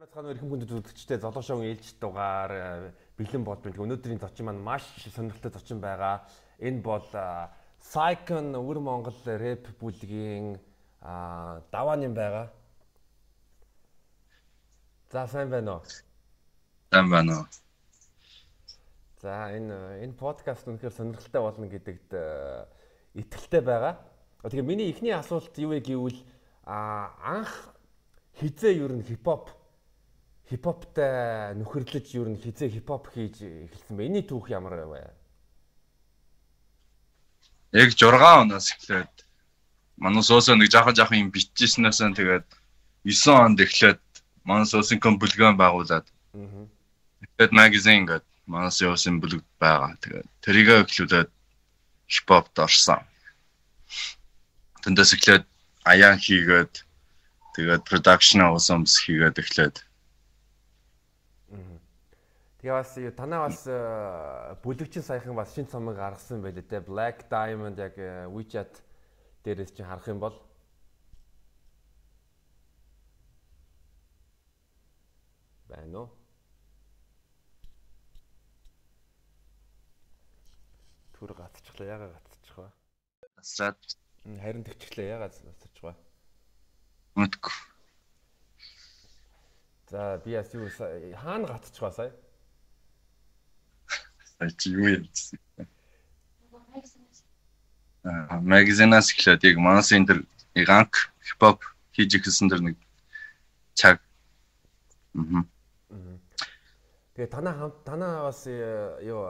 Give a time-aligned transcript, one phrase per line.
[0.00, 2.88] Бацхан өрхөн хүндэт үзэгчтэй золоо шоуны ээлж дугаар э,
[3.20, 6.24] бэлэн болбын өнөөдрийн зочин маань маш сонирхолтой зочин байгаа.
[6.56, 7.04] Энэ бол
[7.84, 10.56] Psychon өвөр Монгол рэп бүлгийн
[11.04, 12.48] даваан юм байгаа.
[15.12, 15.84] За сайн байна уу?
[16.88, 17.46] Сайн байна уу?
[19.20, 22.64] За энэ энэ подкаст үнэхээр сонирхолтой болно гэдэгт э,
[23.20, 24.00] итгэлтэй байгаа.
[24.48, 26.24] Тэгэхээр миний эхний асуулт юу вэ гэвэл
[26.64, 27.52] анх
[28.40, 29.59] хизээ ер нь хипхоп
[30.50, 34.06] хипхоптай нөхөрлөж ер нь хизээ хипхоп хийж эхэлсэн бэ?
[34.10, 35.06] Эний түүх ямар вэ?
[37.78, 39.14] Яг 6 оноос эхлээд
[39.94, 42.46] манай суусаа нэг жаахан жаахан юм бичижснээс нь тэгээд
[43.06, 44.02] 9 онд эхлээд
[44.42, 46.06] манай суусын бүлгэн байгуулад.
[46.34, 49.94] Тэгээд магазин гэдэг манай суусын бүлэг байгаа.
[50.02, 51.30] Тэгээд тэрийг эхлүүлээд
[52.10, 53.06] хипхопт орсон.
[54.82, 55.44] Тэндээс эхлээд
[55.86, 56.72] аян хийгээд
[57.54, 59.76] тэгээд production авсан хийгээд эхлээд
[62.60, 63.76] Тэгээ бас танаа бас э,
[64.60, 68.84] бүлэгчин саяхан бас шин цомог гаргасан байлээ те Black Diamond яг э, WeChat
[69.48, 70.36] дээрээс чинь харах юм бол
[75.72, 76.08] байна уу?
[81.16, 82.68] Түр гатчихлаа яга гатчих вэ?
[83.40, 83.80] Асраад
[84.44, 85.96] харин төвчлээ яга гатчих вэ?
[87.16, 87.56] Мэдгүй.
[89.88, 92.12] За би яс юу хаана гатчих вэ сая?
[94.56, 95.38] Чи юу ярьсан.
[98.04, 100.18] Аа магазинаас эхлээд яг манас энэ төр
[100.64, 101.60] ганк хипхоп
[101.92, 102.76] хийж ихсэн дэр нэг
[103.74, 104.00] чаг.
[105.14, 105.44] Аа.
[107.14, 109.28] Тэгээ танаа хамт танаа бас э, юу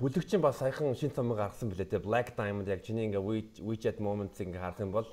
[0.00, 4.40] бүлэгчин бас саяхан шин цомог гаргасан билээ те Black Diamond яг чиний ингээ WeChat moments
[4.40, 5.08] ингээ харах юм бол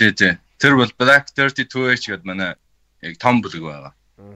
[0.00, 0.32] Тий, тий.
[0.58, 2.56] Тэр бол Black 32H гэдэг манай
[3.04, 3.92] яг том бүлэг байгаа.
[4.16, 4.34] Аа.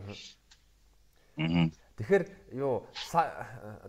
[1.41, 1.73] Аа.
[1.97, 2.25] Тэгэхээр
[2.55, 2.87] юу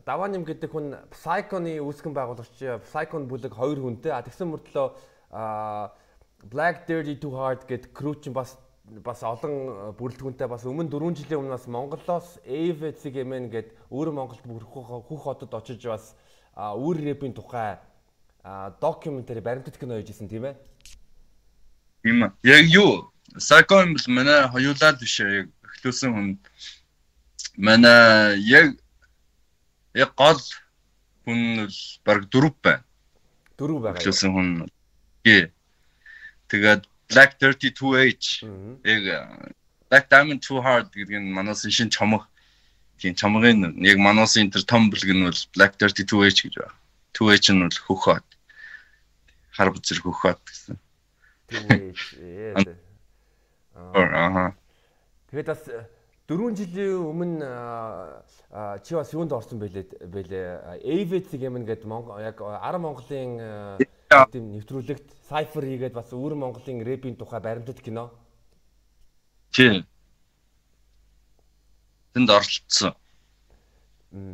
[0.06, 2.58] даваним гэдэг хүн Psychon-ы үүсгэн байгуулагч
[2.90, 4.12] Psychon бүлэг хоёр хүнтэй.
[4.12, 4.88] А тэгсэн мөртлөө
[6.50, 11.58] Black Dirty Too Hard crew чинь бас бас олон бүрэлдэхүүнтэй бас өмнө 4 жилийн өмнө
[11.58, 16.14] бас Монголоос AVC гэмэн гээд өөр Монголд хөх хотод очиж бас
[16.54, 17.82] өөр рэпийн тухай
[18.82, 20.56] докюментари баримтат кино хийжсэн тийм ээ.
[22.06, 22.30] Ээ.
[22.46, 23.10] Яг юу?
[23.42, 25.50] Psychon бол манай хоёулаад биш яг
[25.82, 26.28] эхлүүлсэн хүн
[27.58, 28.76] манай яг
[29.94, 30.40] яг гол
[31.26, 32.84] хүн бол баг дөрөв байна.
[33.58, 34.04] Дөрөв байгаа.
[34.04, 34.50] Хэлсэн хүн.
[35.24, 35.52] Тий.
[36.52, 38.44] Тэгээд Black 32H
[38.84, 39.04] яг
[39.90, 42.28] Black Diamond Too Hard гэдэг нь манаас шин чомог
[43.00, 46.76] тийм чомгын яг манаас энэ тэр том бүлэг нь бол Black 32H гэж байна.
[47.16, 48.28] 2H нь бол хөхөт.
[49.56, 50.76] Хар бүзэр хөхөт гэсэн.
[51.48, 52.76] Тийм.
[53.76, 54.56] Аа.
[55.30, 55.62] Тэгээд бас
[56.28, 57.46] 4 жилийн өмнө
[58.82, 60.82] чи бас юунд орсон бэлээ бэлээ
[61.38, 63.78] гэмэн гээд Монгол яг 10 Монголын
[64.34, 68.10] тийм нэвтрүүлэгт Cypher хийгээд бас өөр Монголын рэпийн тухай баримтат кино.
[69.54, 69.86] Тий.
[72.18, 72.98] Тэнд оролцсон.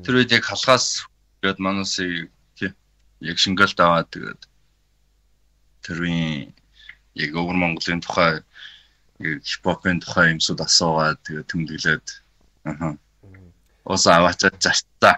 [0.08, 1.12] Тэр үед яг халахаас
[1.44, 2.72] гээд манусыг тий
[3.20, 4.42] яг шингэлт аваад тэгээд
[5.84, 6.56] тэрийн
[7.20, 8.40] яг өөр Монголын тухай
[9.22, 12.08] хипхопын тухай юмсууд асуугаад тэгээ тэмдэглээд
[12.66, 12.94] ааа.
[13.86, 15.16] Ус аваачаад зартаа.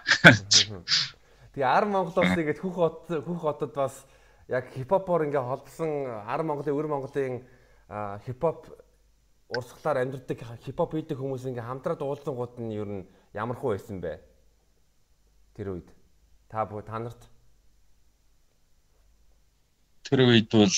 [1.53, 4.05] Тэгээ 10 Монголоос тэгээд хөх хот хөх хотод бас
[4.47, 5.91] яг хипхопоор ингээ холбосон
[6.27, 7.35] 10 Монголын өвөр Монголын
[8.25, 8.71] хипхоп
[9.53, 14.01] урсгалаар амьдэрдэг хипхоп хийдэг хүмүүс ингээ хамтраад уулзсан гууд нь ер нь ямар хөө байсан
[14.01, 14.17] бэ?
[15.53, 15.89] Тэр үед
[16.49, 17.29] та та нарт
[20.03, 20.75] тэр үед бол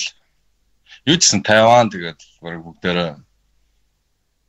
[1.06, 3.10] юу гэсэн Тайван тэгээд баг бүгдээрээ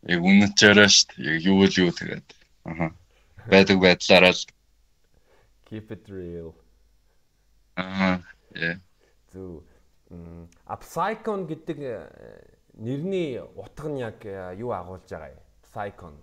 [0.07, 1.25] яг үнэчээрээ шүү дээ.
[1.27, 2.27] Яг юу л юу тэгээд.
[2.65, 2.87] Аха.
[3.47, 4.43] Байдаг байдлаараа л
[5.67, 6.55] keep it real.
[7.75, 8.23] Аа.
[8.55, 8.79] Yeah.
[9.31, 9.63] Зү
[10.67, 11.99] Upsycon гэдэг э,
[12.79, 15.43] нэрний утга нь яг э, юу агуулж байгаа юм?
[15.67, 16.15] Psycon.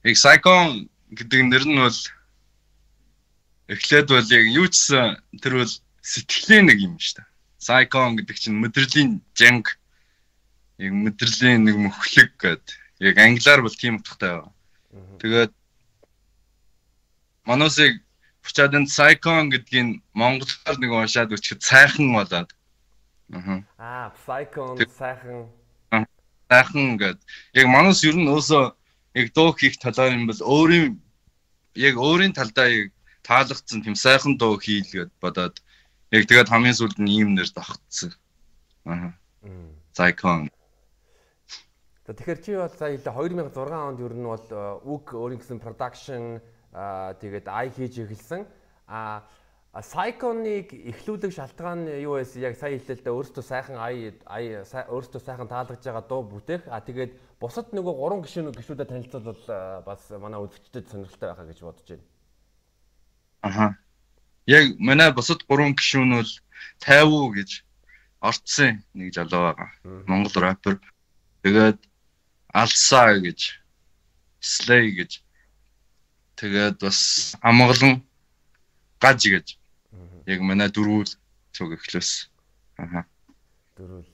[0.00, 2.00] Psycon гэдэг нэр нь бол
[3.68, 7.31] эхлээд бол яг юу чсэн тэр бол сэтгэлийн нэг юм шүү дээ.
[7.62, 9.78] Psychon гэдэг чинь мэдрэлийн жанг
[10.82, 12.64] яг мэдрэлийн нэг мөхлөг гэд
[12.98, 14.52] яг англиар бол тийм утгатай байгаа.
[15.22, 15.52] Тэгээд
[17.46, 18.02] манусыг
[18.42, 22.50] Бучаад энэ Psychon гэдгийг монголоор нэг уншаад үчихэд сайхан болоод.
[23.78, 24.10] Аа.
[24.18, 25.46] Psychon сайхан.
[26.50, 27.18] Сайхан гэд.
[27.54, 28.74] Яг манус ер нь өөсөө
[29.14, 30.98] яг дуу хийх талаар юм бол өөрийн
[31.78, 32.90] яг өөрийн талдаа яг
[33.22, 35.62] таалагдсан тийм сайхан дуу хийлгээд бодоод
[36.12, 38.12] Яг тэгээд хамгийн сүүлд нь ийм нэр давхцсан.
[38.84, 39.16] Аа.
[39.96, 40.52] Psychon.
[42.04, 44.48] Тэгэхээр чи бол сая хэлээ 2006 онд ер нь бол
[44.84, 48.44] үг өөрийн гэсэн production тэгээд ай хийж эхэлсэн.
[48.92, 49.24] А
[49.72, 52.44] Сайконыг эхлүүлэх шалтгаан юу байсан?
[52.44, 56.68] Яг сая дээ өөртөө сайхан ай ай өөртөө сайхан таалагдж байгаа дуу бүтээх.
[56.68, 61.88] А тэгээд бусад нөгөө гурван гишүүн гишүүдэд танилцуулбал бас манай үзэгчдэд сонирхолтой байхаа гэж бодож
[61.88, 62.04] байна.
[63.40, 63.66] Аха.
[64.46, 66.32] Яг манай бусад гурван гишүүн бол
[66.82, 67.50] 50 гэж
[68.22, 69.70] орцсон нэг залуу байгаа.
[70.06, 70.78] Монгол рэпер.
[71.42, 71.78] Тэгээд
[72.52, 73.58] Алсаа гэж
[74.42, 75.22] Slay гэж
[76.34, 78.02] тэгээд бас амгалан
[78.98, 79.46] гаж гэж
[80.26, 81.10] яг манай дөрвөл
[81.54, 82.30] цуг эхлэв.
[82.78, 83.06] Аха.
[83.78, 84.10] Дөрвөл.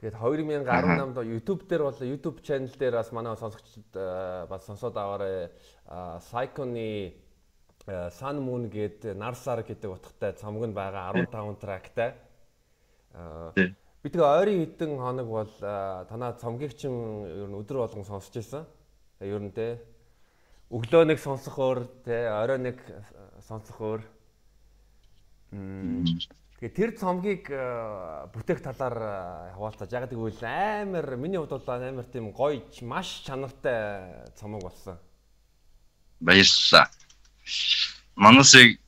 [0.00, 4.96] Тэгээд 2018 онд YouTube дээр бол YouTube channel дээр бас манай сонсогчдод э, бас сонсоод
[4.96, 5.50] аваарай.
[5.84, 7.16] Psycho-ны
[7.88, 12.14] Sun Moon гээд Narsar гэдэг утгатай цомог нь байгаа 15 трактай.
[14.04, 16.92] Би тэгээ ойрын хэдэн хоног бол танаа цомгийг чин
[17.24, 18.68] ер нь өдөр болгон сонсч байсан.
[19.24, 19.80] Ер нь те
[20.68, 22.76] өглөө нэг сонсох өөр те орой нэг
[23.40, 24.02] сонсох өөр
[26.58, 32.04] Тэгээ тэр цомгийг э, бүтээх талаар э, хаваалтаж яг гэвэл амар миний хувьд бол амар
[32.10, 34.98] тийм гоё маш чанартай цомог болсон.
[36.18, 36.90] Баярлалаа.
[38.16, 38.80] Манусыг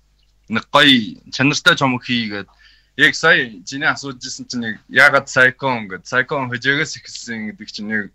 [0.49, 2.49] нэг гоё чанартай цомог хийгээд
[2.97, 7.93] яг сая чиний асууж ирсэн чинь яг ягаад Psychon гэдэг Psychon хөжөөгөөс ихсэн гэдэг чинь
[7.95, 8.07] яг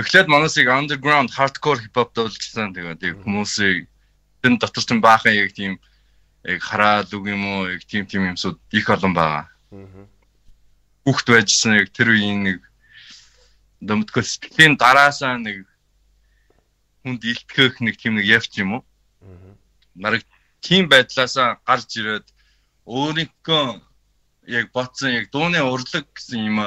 [0.00, 3.86] эхлээд манусыг underground hardcore hip hop дуулжсан тэгээд хүмүүсийг
[4.42, 5.76] тэн дотор ч баахан яг тийм
[6.46, 9.44] яг хараад үг юм уу яг тийм тийм юмсууд их олон байгаа.
[11.04, 12.58] Хүүхд байжсэн яг тэр үеийн нэг
[13.84, 15.66] дэмтгэл сэтгэлийн дараасаа нэг
[17.02, 18.82] хүнд илтгэх нэг тийм нэг явц юм уу?
[19.98, 20.22] Нараг
[20.64, 22.26] тийм байдлаасаа гарч ирээд
[22.86, 23.64] өөрийнхөө
[24.48, 26.58] яг ботсон яг дууны урлаг гэсэн юм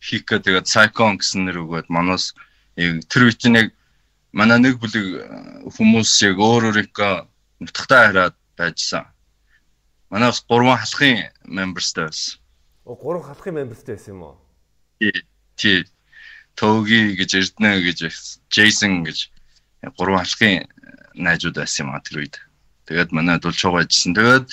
[0.00, 2.34] хийх гэ тэгээд Psychon гэсэн нэр өгөөд манаас
[2.76, 3.68] яг тэр үеийн яг
[4.34, 5.06] манай нэг бүлэг
[5.76, 7.14] хүмүүс яг өөр өөрийнхөө
[7.62, 9.06] нутагтаа хараад байжсан.
[10.10, 12.38] Манай бас гурван халахын membersтэй байсан.
[12.84, 14.36] Оо гурван халахын membersтэй байсан юм уу?
[14.98, 15.22] Тий.
[15.56, 15.78] Тий.
[16.58, 17.98] Тоги гэж Эрдэнэ гэж
[18.50, 19.30] Джейсон гэж
[19.96, 20.66] гурван халахын
[21.14, 22.36] найзууд байсан юм а тэр үед.
[22.86, 24.12] Тэгээд манай дулж байжсэн.
[24.14, 24.44] Тэгээд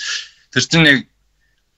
[0.52, 1.00] тэр чинь яг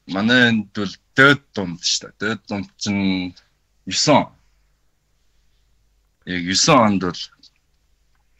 [0.06, 2.18] манайд бол дөөд дунд шүү дээ.
[2.20, 3.34] Дөөд дунд чинь
[3.86, 4.28] 9
[6.26, 7.22] яг 9 онд бол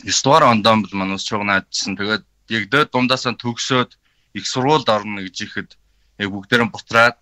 [0.05, 1.97] 9 дугаар онд бол манай ус чуг наадсан.
[1.97, 3.91] Тэгээд яг дээд дундаасаа төгсөөд
[4.35, 5.71] их сургуульд орно гэж ихэд
[6.19, 7.17] яг бүгдээрээ бутраад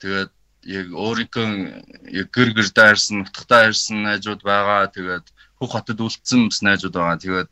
[0.00, 0.32] тэгээд
[0.64, 1.48] яг өөрийнхөө
[2.20, 4.88] яг гэр гэр дайрсан, нутгатаа ирсэн найзууд байгаа.
[4.88, 5.26] Тэгээд
[5.60, 7.20] бүх хотод үлдсэн бас найзууд байгаа.
[7.20, 7.48] Тэгээд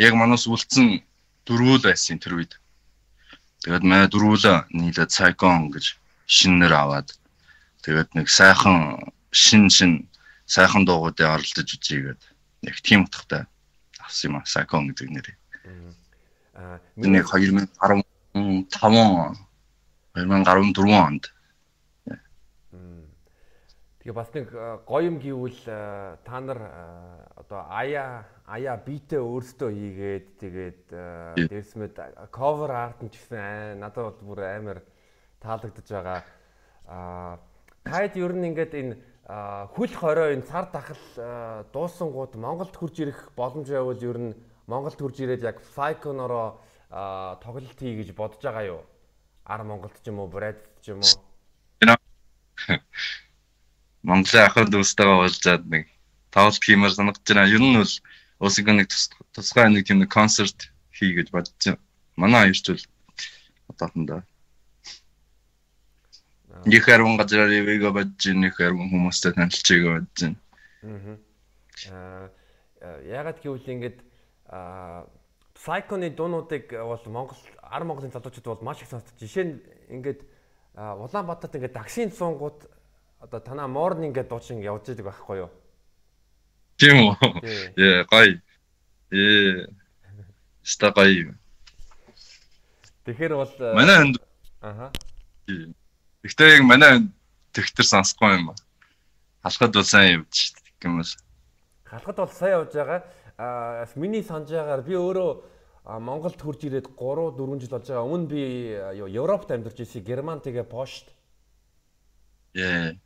[0.00, 1.04] яг манаас үлдсэн
[1.46, 2.52] дөрвөл байсан тэр үед.
[3.64, 5.96] Тэгээд манай дөрвөлөө нийлээд Psychon гэж
[6.28, 7.08] шинээр аваад
[7.84, 10.08] тэгээд нэг сайхан шин шин
[10.48, 12.22] сайхан дуугуудыг оролдож үзье гээд
[12.68, 13.44] яг тийм утгатай
[14.00, 15.36] авсан юм а Psychon гэдэг нэрээ.
[16.54, 18.04] Аа миний 2015
[18.34, 21.32] 2014 онд.
[24.04, 24.52] Тэгээ бас нэг
[24.84, 26.60] гоё юм гэвэл та нар
[27.40, 30.82] одоо аяа аяа битээ өөрсдөө хийгээд тэгээд
[31.48, 31.96] дээрсмэд
[32.28, 34.78] cover art нь ч гэсэн надад бол бүр амар
[35.40, 36.20] таалагдж байгаа.
[36.84, 37.40] Аа
[37.88, 38.94] таад ер нь ингээд энэ
[39.72, 41.00] хүл хорой энэ цар тахал
[41.72, 44.36] дуусангууд Монголд хурж ирэх боломж байвал ер нь
[44.68, 46.60] Монголд хурж ирээд яг Psychon-ороо
[47.40, 48.82] тоглолт хий гэж бодож байгаа юу?
[49.48, 51.16] Ар Монголд ч юм уу, Брэд ч юм уу?
[54.04, 55.88] Монголын ахын дүүстэйгээ уулзаад нэг
[56.28, 57.48] тоглолт хиймээр санагдаж байна.
[57.48, 57.94] Ер нь бол
[58.44, 58.92] уусыг нэг
[59.32, 61.80] тусгай нэг тийм нэг концерт хий гэж байна.
[62.20, 62.84] Манай хоёрч бол
[63.72, 64.20] одоохондоо
[66.64, 70.38] Нэг хэрвэн газар ивэго бодож, нэг хэрвэн хүмүүстэй танилцчихъя бодож байна.
[71.90, 72.30] Аа
[73.04, 73.98] яагаад гэвэл ингээд
[74.48, 75.04] а
[75.54, 79.12] Psycho-ны дуунуудыг бол Монгол ар Монголын залуучууд бол маш их сонсдог.
[79.18, 79.54] Жишээ нь
[79.98, 80.20] ингээд
[80.76, 82.70] Улаанбаатарт ингээд таксийн цуунгууд
[83.20, 85.50] одоо танаа morning гэдэг дуучин явж байгаа байхгүй юу?
[86.78, 87.14] Тийм үү?
[87.78, 88.40] Яа, гай.
[89.12, 89.66] Ээ.
[90.62, 91.30] Ста гай.
[93.04, 94.16] Тэгэхээр бол манай хүнд
[94.64, 94.90] аха.
[96.24, 96.92] Гэхдээ яг манай
[97.52, 98.54] тэгтэр сонсохгүй юм ба.
[99.44, 101.20] Халахад бол сайн явж гэмээс.
[101.84, 103.04] Халахад бол сайн явж байгаа
[103.36, 105.30] а миний санаж байгаагаар би өөрөө
[106.00, 108.08] Монголд хурж ирээд 3 4 жил болж байгаа.
[108.08, 108.42] Өмнө би
[109.04, 110.00] Европт амьдарч ирсэн.
[110.00, 111.12] Герман тэгээ Пошт.
[112.54, 112.96] Яа.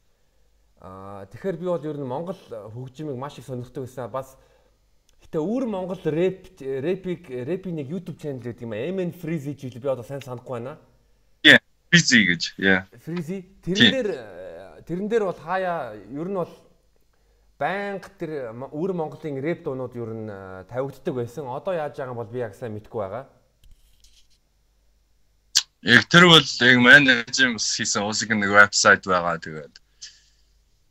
[0.80, 2.38] Аа тэгэхээр би бол ер нь Монгол
[2.70, 4.11] хөгжимийг маш их сонирхдаг байсан.
[4.11, 4.38] Бас
[5.26, 8.78] гэтээ өөр Монгол рэп рэпик рэпийн нэг YouTube channel гэдэг юм.
[8.78, 10.78] MN Freezy гэж би одоо сайн санахгүй байна.
[11.42, 11.58] Яа.
[11.90, 12.42] Freezy гэж.
[12.62, 12.87] Яа.
[13.02, 13.42] Freezy.
[13.66, 14.11] Тэрэн дээр
[14.87, 16.54] тэрэн дээр бол хаяа ер нь бол
[17.58, 20.30] байнга тэр өвөр Монголын рэп дуунууд ер нь
[20.70, 21.50] тавигддаг байсан.
[21.50, 23.26] Одоо яаж байгаа бол би яг сайн мэдэхгүй байгаа.
[25.82, 29.42] Яг тэр бол яг менежмент хийсэн усиг нэг вебсайт байгаа.
[29.42, 29.75] Тэгээд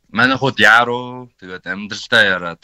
[0.08, 2.62] манай хууд яруу тэгээд амьдралдаа яраад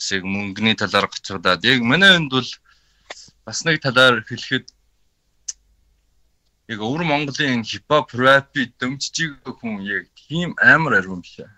[0.00, 1.64] шиг мөнгөний талаар гацгадаад.
[1.64, 2.50] Яг манай энд бол
[3.44, 4.66] бас нэг талаар хэлэхэд
[6.72, 11.50] яг өвөр Монголын хипхоп рэпи байгаа хүн яг тийм амар аргун биш ээ.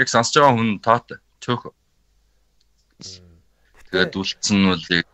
[0.00, 1.70] Яг сонсож байгаа хүн таатай чөөх.
[3.90, 5.06] Тэгээд үлдсэн нь бол яг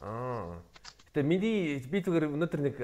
[0.00, 0.67] аа
[1.18, 2.76] Гэтэ миний би зүгээр өнөөдөр нэг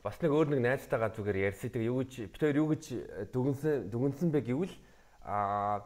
[0.00, 1.68] бас нэг өөр нэг найзтайгаа зүгээр ярьсан.
[1.68, 2.84] Тэгээ юу гэж бид хоёр юу гэж
[3.28, 4.72] дүгнсэн дүгнсэн бэ гэвэл
[5.20, 5.84] аа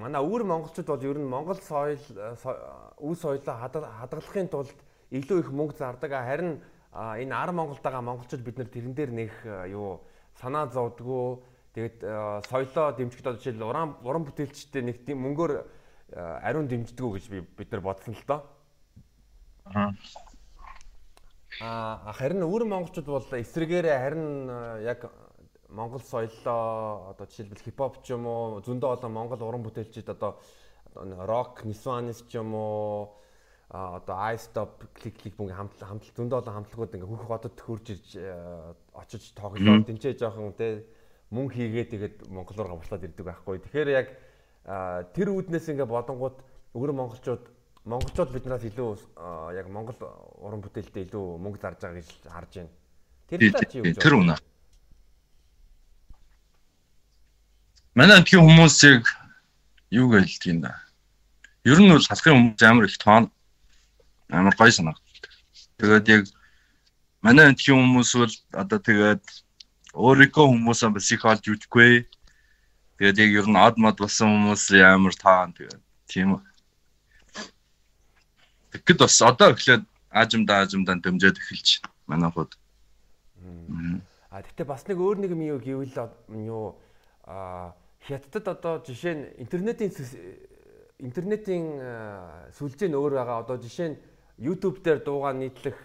[0.00, 4.72] манай өвөр монголчууд бол ер нь монгол соёл үе соёлоо хадгалахын тулд
[5.12, 6.16] илүү их мөнгө зардаг.
[6.16, 6.64] Харин
[6.96, 9.32] энэ ар Монголд байгаа монголчууд бид нар тэрэн дээр нэг
[9.68, 10.00] юу
[10.40, 11.44] санаа зовдгоо
[11.76, 12.00] тэгээд
[12.48, 15.60] соёлоо дэмжихэд одоо жишээл уран уран бүтээлчтэй нэг тийм мөнгөөр
[16.40, 18.48] ариун дэмждэггүй гэж би бид нар бодсон л доо.
[19.76, 19.92] Аа
[21.58, 24.26] харин өвөр монголчууд бол эсрэгээрээ харин
[24.84, 25.08] яг
[25.68, 30.36] Монгол соёлоо одоо жишээлбэл хипхоп ч юм уу зөндөө олон Монгол уран бүтээлчид одоо
[30.94, 33.16] рок, нисванис ч юм уу
[33.68, 37.56] а одоо I stop click click бүнг хамт хамт зөндөө олон хамтлагууд ингээ хөх хотод
[37.58, 38.08] хурж ирж
[38.94, 40.86] очиж тоглоод тэнцээ жоохон те
[41.34, 43.58] мөнгө хийгээд тэгээд Монгол руу гавчлаад ирдэг байхгүй.
[43.58, 44.08] Тэгэхээр яг
[45.10, 46.38] тэр үүднээс ингээ бодонгууд
[46.78, 47.55] өвөр монголчууд
[47.86, 48.90] монголчууд биднээс илүү
[49.54, 49.94] яг Монгол
[50.42, 52.72] уран бүтээлтэй илүү мөнгө зарж байгаа гэж харж байна.
[53.30, 54.34] Тэр талаар чи юу гэж Тэр үнэ.
[57.94, 59.06] Манай амтгийн хүмүүсийг
[59.94, 60.74] юу гэлдэг юм да.
[61.62, 63.30] Ер нь бол халахын хүмүүс амар их тоон
[64.34, 65.30] амар гой санагддаг.
[65.78, 66.24] Тэгээд яг
[67.22, 69.24] манай амтгийн хүмүүс бол одоо тэгээд
[69.94, 72.02] өөрийнхөө хүмүүсээ бас их олж үзэхгүй.
[72.98, 76.42] Тэгээд яг ер нь од мод болсон хүмүүс амар таан тэгээд тийм үү.
[78.76, 81.68] Тэгэхэд бас одоо эхлээд аажимдаа аажимдаа дэмжиж эхэлж
[82.06, 82.52] манай хууд.
[84.30, 85.96] А тэгтээ бас нэг өөр нэг юм юу гэвэл
[86.44, 86.76] юу
[87.24, 87.72] а
[88.04, 89.90] хятадд одоо жишээ нь интернетийн
[91.00, 91.66] интернетийн
[92.56, 93.42] сүлжээ нь өөр байгаа.
[93.44, 93.98] Одоо жишээ нь
[94.36, 95.76] YouTube дээр дуугаа нийтлэх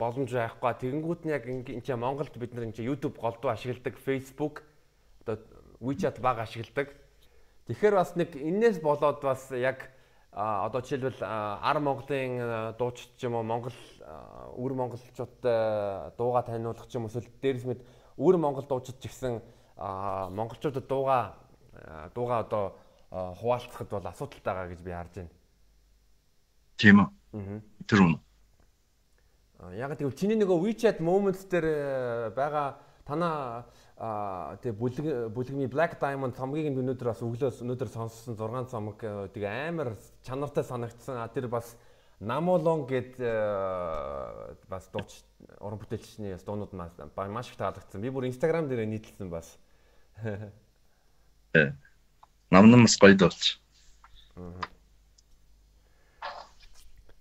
[0.00, 0.72] боломж байхгүй.
[0.80, 1.44] Тэгэнгүүт нь яг
[1.84, 4.64] чинь Монголд бид нар чинь YouTube голдуу ашигладаг, Facebook
[5.24, 5.44] одоо
[5.80, 6.96] WeChat баг ашигладаг.
[7.68, 9.92] Тэгэхээр бас нэг энээс болоод бас яг
[10.32, 13.74] одоо жишээлбэл ар Монголын дуучид ч юм уу Монгол
[14.58, 17.80] өвөр монголчуудтай дууга таниулах ч юм эсвэл дээрс мэд
[18.18, 19.40] өвөр монгол дуучид ч гэсэн
[19.78, 21.34] монголчуудад дууга
[22.14, 22.64] дуугаа одоо
[23.10, 25.32] хуваалцахад бол асуудалтай байгаа гэж би харж байна.
[26.76, 27.60] Тийм үү.
[27.88, 28.18] Тэр үнэ.
[29.74, 33.66] Яг тэгвэл чиний нөгөө WeChat Moments дээр байгаа танаа
[33.98, 39.42] тэг бүлэг бүлэгний Black Diamond цомгийг өнөөдөр бас өглөөс өнөөдөр сонссон 6 цомог э, тэг
[39.50, 41.18] амар чанартай санагдсан.
[41.34, 41.74] Тэр бас
[42.20, 45.18] Намолон гэд э, бас дууч
[45.58, 47.98] уран бүтээлчний дуунууд маш их таалагдсан.
[47.98, 49.58] Би бүр Instagram дээр нийтлсэн бас.
[52.50, 53.58] Нам нас гоё дуулч.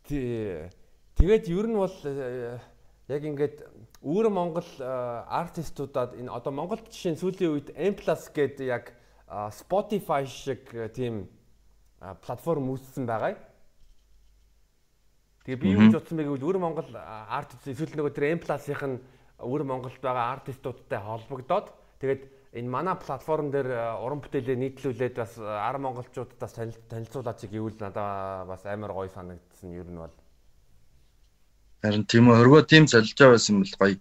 [0.05, 0.69] Тий.
[1.17, 2.59] Тэгээд ер нь бол э,
[3.09, 3.65] яг ингээд
[4.07, 4.87] өвөр Монгол э,
[5.27, 8.95] артистуудад энэ одоо Монголд жишээ нь сүүлийн үед M+ гэдэг яг
[9.51, 11.27] Spotify шиг э, тийм
[12.23, 13.35] платформ үүссэн байгаа.
[15.43, 18.95] Тэгээ би юу гэж бодсон бэ гэвэл өвөр Монгол артист эсвэл нөгөө тэр M+-ийн
[19.43, 21.69] өвөр Монголд байгаа артистуудтай холбогдоод
[22.01, 22.23] тэгээд
[22.57, 26.53] энэ манай платформ дээр э, уран бүтээлээ нийтлүүлээд бас э, ар монголчуудаас
[26.89, 30.15] танилцуулаач гэвэл надад бас амар гоё санагдсан юм нь бол.
[31.83, 33.97] Харин тийм үү өргөө тийм солиж байсан бол гоё.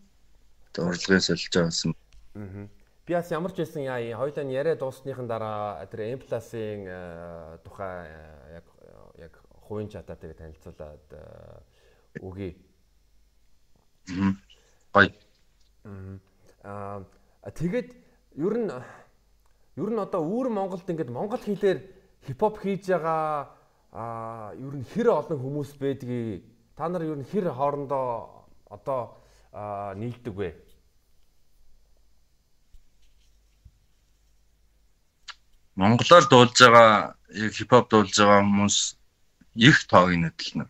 [0.81, 1.93] Урлагын солиж байсан.
[2.37, 2.69] Аа.
[3.07, 8.09] Би бас ямар ч байсан яа хоёулаа яриа дуусныхан дараа тэр M+-ийн э, тухай
[8.57, 8.67] яг
[9.21, 9.33] яг
[9.69, 11.07] хувийн чатаа тэгээ танилцуулаад
[12.25, 12.57] өгье.
[14.09, 14.33] Аа.
[14.97, 15.13] Гоё.
[16.65, 17.05] Аа
[17.53, 17.93] тэгээд
[18.41, 18.73] ер нь
[19.77, 21.79] ер нь одоо үүр Монголд ингээд монгол хэлээр
[22.25, 23.53] хипхоп хийж байгаа
[23.93, 29.17] а ер нь хэр олон хүмүүс байдгийг та нар ер нь хэр хоорондоо одоо
[29.97, 30.51] нийлдэг вэ?
[35.81, 38.77] Монголоор дуулж байгаа яг хипхоп дуулж байгаа хүмүүс
[39.57, 40.69] их тоог нэтлэнэ.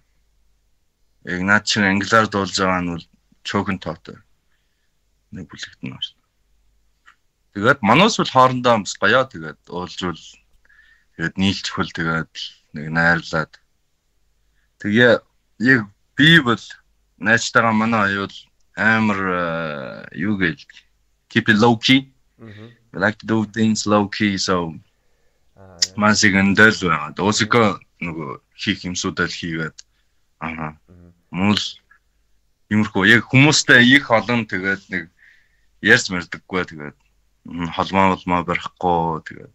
[1.27, 3.07] Яг наад чинь англиар дуулж байгаа нь бол
[3.43, 4.19] чөөхөн тоотой.
[5.35, 6.15] Нэг бүлэгт нь байна.
[7.55, 10.23] Тэгээд манус бол хоорондоо амсгая тэгээд уулжвал
[11.19, 12.33] тэгээд нийлчихвэл тэгээд
[12.79, 13.53] нэг найрлаад
[14.79, 15.19] тэгээ
[15.75, 15.83] яг
[16.17, 16.63] би бол
[17.19, 18.35] найзтайгаа манай аюул
[18.77, 19.21] амар
[20.13, 20.61] юу гээл
[21.29, 24.75] keep it low key We like to do things low key so
[25.97, 27.13] Масигэн дэл байгаа.
[27.17, 28.31] Өсөкө нөгөө
[28.61, 29.77] хийх юмсуудаа л хийгээд
[30.45, 30.77] аа.
[31.33, 31.57] Мөн
[32.73, 35.05] юмрхөө яг хүмүүстэй их олон тэгээд нэг
[35.81, 36.97] ярьж мэрдэггүй тэгээд
[37.77, 39.55] холмоо холмоо барихгүй тэгээд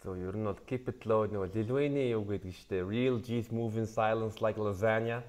[0.00, 3.20] So ер нь бол keep it low нөгөө Lil Wayne юу гэдэг нь штэ real
[3.20, 5.20] G's move in silence like lasagna.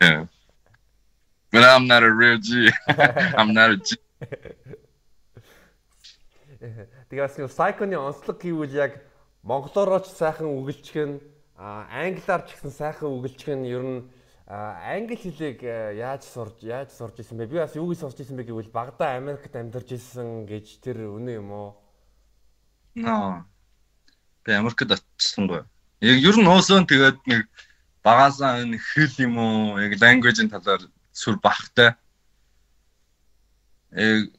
[0.00, 0.26] Yeah.
[1.50, 2.70] But I'm not a real G.
[3.38, 3.96] I'm not a G.
[7.10, 8.92] Тэгээс нэг Psycho-ны онцлог гэвэл яг
[9.46, 11.16] монголоор ч сайхан үгэлчих нь
[11.56, 14.00] англиар ч гэсэн сайхан үгэлчих нь ер нь
[14.48, 17.46] англи хэлийг яаж сурж яаж сурж исэн бэ?
[17.46, 21.38] Би бас юу гэж сурж исэн бэ гэвэл багада Америкт амьдарч исэн гэж тэр үнэ
[21.38, 21.70] юм уу?
[22.94, 23.44] Ноо.
[24.42, 25.62] Би Америкт очсонгүй.
[26.00, 27.46] Яг ер нь уусан тэгээд нэг
[28.06, 29.82] багасаа энэ хэл юм уу?
[29.82, 31.98] Яг language-ийн талаар сүр бахтай.
[33.90, 34.30] Яг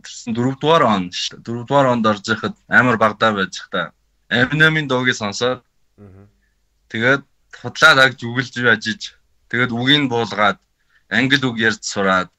[0.00, 1.44] тэрсэн 4 дугаар он шүү дээ.
[1.44, 3.92] 4 дугаар онд орж яхад амар багдаа байж та.
[4.32, 5.60] Eminem-ийн дуугийг сонсоод
[6.88, 7.22] тэгээд
[7.60, 9.00] худлаа дагж үгэлж бажиж
[9.50, 10.58] тэгээд үгийг буулгаад
[11.10, 12.30] англи үг ярьж сураад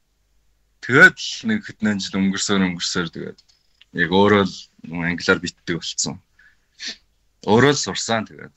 [0.81, 3.39] тэгээд нэг хэдэн жил өнгөрсөөр өнгөрсөөр тэгээд
[4.01, 4.55] яг өөрөө л
[4.89, 6.15] англиар битдэг болцсон.
[7.45, 8.55] Өөрөө л сурсан тэгээд.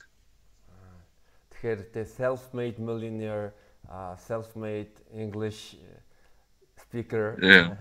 [1.65, 3.47] Тэгэхээр the self-made millionaire,
[3.89, 5.75] uh, self-made English
[6.77, 7.25] speaker.
[7.41, 7.73] Yeah.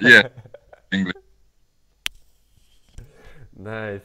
[0.12, 0.28] yeah.
[0.92, 1.16] English.
[3.56, 4.04] Nice.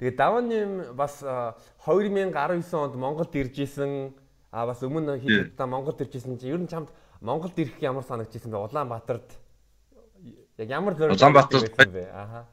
[0.00, 2.32] Тэгээ давааны бас 2019
[2.80, 4.16] онд Монголд ирж исэн
[4.48, 6.88] а бас өмнө хэд удаа Монголд ирж исэн чинь ер нь чамд
[7.20, 8.72] Монголд ирэх ямар санагдчихсэн бэ?
[8.72, 9.36] Улаанбаатарт
[10.64, 12.08] яг ямар зорилго Улаанбаатар бэ?
[12.08, 12.48] Аха.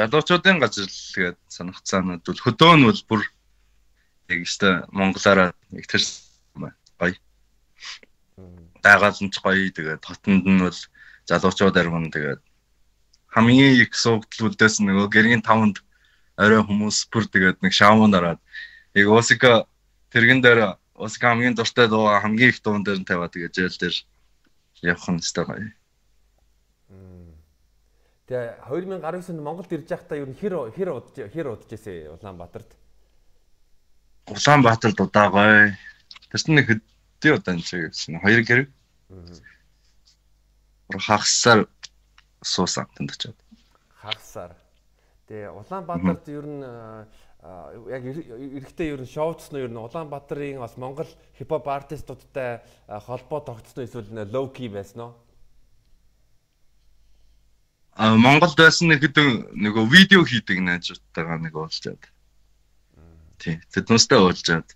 [0.00, 3.22] Залуучуудын газар л тэгээд санагцаанууд бол хөдөө нь бол бүр
[4.32, 6.02] яг өстой монголаараа яг тэр
[6.98, 7.14] гоё
[8.82, 10.78] дагаалнч гоё тэгээд хотонд нь бол
[11.28, 12.40] залуучууд арван тэгээд
[13.34, 15.80] хамгийн их суугдлуудаас нөгөө гэргийн таванд
[16.36, 18.40] орой хүмүүс бүр тэгээд нэг шаамун дараад
[18.94, 19.64] яг Осика
[20.12, 23.96] тэрэгэн дээр Осика хамгийн дуртай дуу хамгийн их дуун дээр нь тавиад тэгээд жээл дээр
[24.82, 25.70] явах нь өстой гоё.
[28.26, 32.70] Тэгээ 2019 онд Монголд ирж байхдаа юу хэр хэр удаж хэр удаж ирсэн Улаанбаатарт?
[34.26, 35.74] Улаанбаатарт удаа гоё.
[36.30, 38.60] Тэрс нэг хэдий удаа энэ гэсэн хоёр гэр.
[40.92, 41.66] Хагасаар
[42.42, 43.38] суусан тэнд очиод.
[43.98, 44.54] Хагасаар.
[45.26, 46.62] Тэгээ Улаанбаатарт ер нь
[47.42, 54.30] яг эрэхтэй ер нь шоуцсон ер нь Улаанбаатарын бас Монгол хипхоп артистуудтай холбоо тогтсон эсвэл
[54.30, 55.12] low key байсан уу?
[57.98, 62.02] А Монголд байсан нэг хэдэн нөгөө видео хийдэг найзуудтайгаа нэг уулзаад.
[63.42, 63.58] Тий.
[63.74, 64.68] Тэднээсээ уулзаад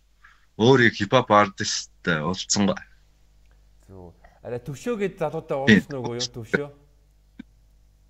[0.59, 2.74] өөр хипхоп артисттай уулзсан.
[3.87, 4.11] Зүг.
[4.42, 6.68] Араа төвшөө гээд залуутай уулзсан уу юу төвшөө?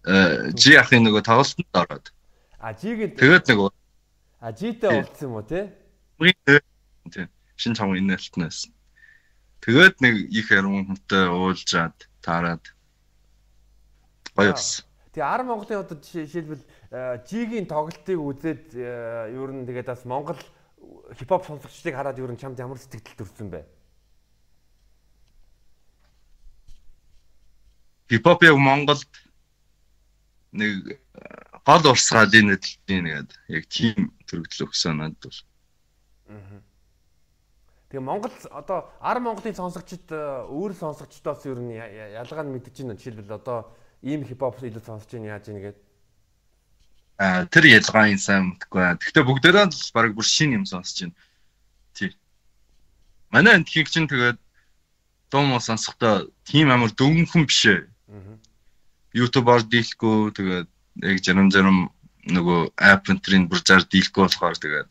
[0.09, 2.07] Э жи ахын нөгөө тоглолтод ороод.
[2.57, 3.69] А жигийн тэгээд нөгөө
[4.41, 5.77] А житэй уулзсан юм уу те?
[7.13, 7.29] Тий.
[7.57, 8.73] Шин чам инээлтнээс.
[9.61, 12.65] Тэгээд нэг их яруу хүнтэй уулзаад таарад.
[14.37, 14.85] Гоё бас.
[15.17, 20.39] Тэгээ 10 Монголын одоо жишээлбэл жигийн тоглолтыг үзээд ер нь тэгээд бас Монгол
[21.19, 23.67] хипхоп сонсогчдыг хараад ер нь чамд ямар сэтгэл төрсөн бэ?
[28.11, 29.11] Хипхоп яг Монголд
[30.55, 31.03] нэг
[31.67, 35.41] гол урсгалын нэтлэлийн нэгэд яг тийм төрөгдөл өгсөн надад бол.
[37.91, 42.99] Тэгээ Монгол одоо 10 Монголын сонсогчид өөр сонсогчдоос ер нь ялгаа нь мэдэж байна.
[42.99, 45.79] Жишээлбэл одоо ийм хипхоп илүү сонсож байна яаж ийм гээд.
[47.17, 49.01] Тэр ялгааны сайн мэдгүй.
[49.01, 51.17] Гэхдээ бүгдээрээ л баг бүр шин юм сонсож байна.
[51.97, 52.13] Тий.
[53.33, 54.37] Манай энтхийг чинь тэгээд
[55.33, 57.89] дуу сонсохдоо тийм амар дөнгөн биш ээ.
[59.17, 60.69] YouTube-оор дийлэхгүй тэгээд
[61.09, 61.89] яг зарим зарим
[62.29, 64.91] нөгөө app энтрийн бүр зар дийлэхгүй болохоор тэгээд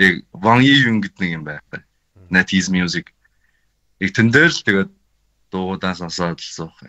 [0.00, 1.80] яг Wang Yi-ийн гэдэг нэг юм байхгүй.
[2.32, 3.12] NetEase Music.
[4.00, 4.90] Яг тэндээ л тэгээд
[5.52, 6.80] дуугуудаа сонсоод л суух.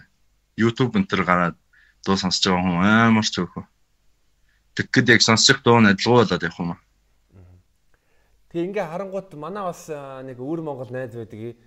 [0.56, 1.60] YouTube энтер гараад
[2.08, 2.80] дуу сонсож байгаа хүн
[3.12, 3.67] амар ч өөхөө.
[4.76, 6.80] Тэгэхэд яг сонсчих дуу нь адилгүй болоод явах юм аа.
[8.50, 11.58] Тэгээ ингээ харангуут манай бас нэг өөр Монгол найз байдаг.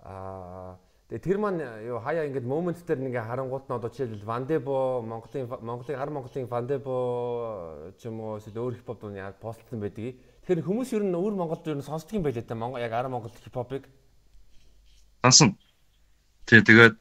[0.00, 0.76] Аа
[1.10, 1.58] Тэгээ тэр маань
[1.90, 6.46] юу хаяа ингээд момент дээр ингээ харангуут нь одоо жишээлбэл Вандебо Монголын Монголын хар Монголын
[6.46, 6.94] Вандебо
[7.98, 10.14] ч юм уу эсвэл өөр хипхоп дуу яг постлсон байдаг.
[10.46, 13.10] Тэгэхээр хүмүүс ер нь өөр Монголд ер нь сонсдог юм байлаа та Монгол яг ар
[13.10, 13.90] Монгол хипхопыг.
[15.26, 15.58] Сонсон.
[16.46, 16.94] Тий тэгээд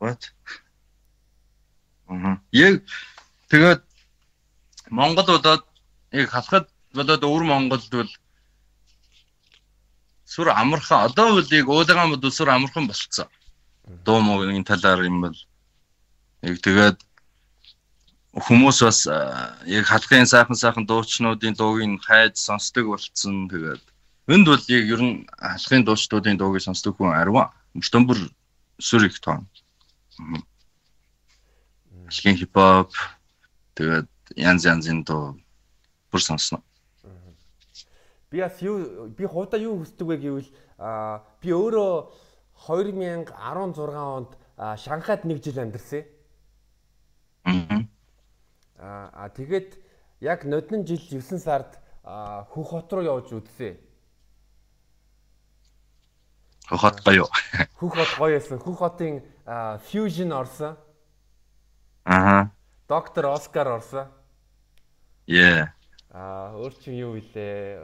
[0.00, 0.32] What?
[2.08, 2.40] Аа.
[2.52, 2.82] Яг
[3.52, 3.84] тэгээд
[4.90, 5.62] Монгол удаад
[6.10, 8.10] яг халахад болоод өвөр Монголд бол
[10.26, 13.28] сүр амархан одоо бол яг уулгаан бод сүр амархан болцсон.
[14.06, 15.36] Дуу муугийн талаар юм бол
[16.42, 16.98] яг тэгээд
[18.34, 19.00] хүмүүс бас
[19.66, 23.50] яг халахын сайхан сайхан дуучнуудын дуугийн хайж сонсдог болцсон.
[23.52, 23.82] Тэгээд
[24.32, 27.50] энд бол яг ер нь халахын дуучдуудын дуугийг сонсдог хүн арваа.
[27.74, 28.18] Мөчтөмбөр
[28.78, 29.46] сүр их тоон.
[32.10, 32.92] Халахын хипхоп
[33.78, 35.36] тэгээд янз янзын дуу
[36.10, 36.62] бүр сонсно.
[38.30, 40.50] Би бас юу би хуудаа юу хүсдэг вэ гэвэл
[41.42, 41.92] би өөрөө
[42.66, 43.28] 2016
[43.96, 46.04] онд Шанхайд нэг жил амьдарсан.
[48.78, 49.78] Аа тэгээд
[50.20, 53.76] яг нодны жил 9 сард Хөх хот руу явж үзсэн.
[56.68, 57.26] Хөх хот гоё.
[57.76, 58.58] Хөх хот гоё байсан.
[58.58, 60.76] Хөх хотын Fusion орсон.
[62.04, 62.50] Аа.
[62.88, 64.06] Доктор Оскар орсон.
[65.26, 65.74] Yeah.
[66.14, 67.82] Аа өөр чинь юу вүлээ?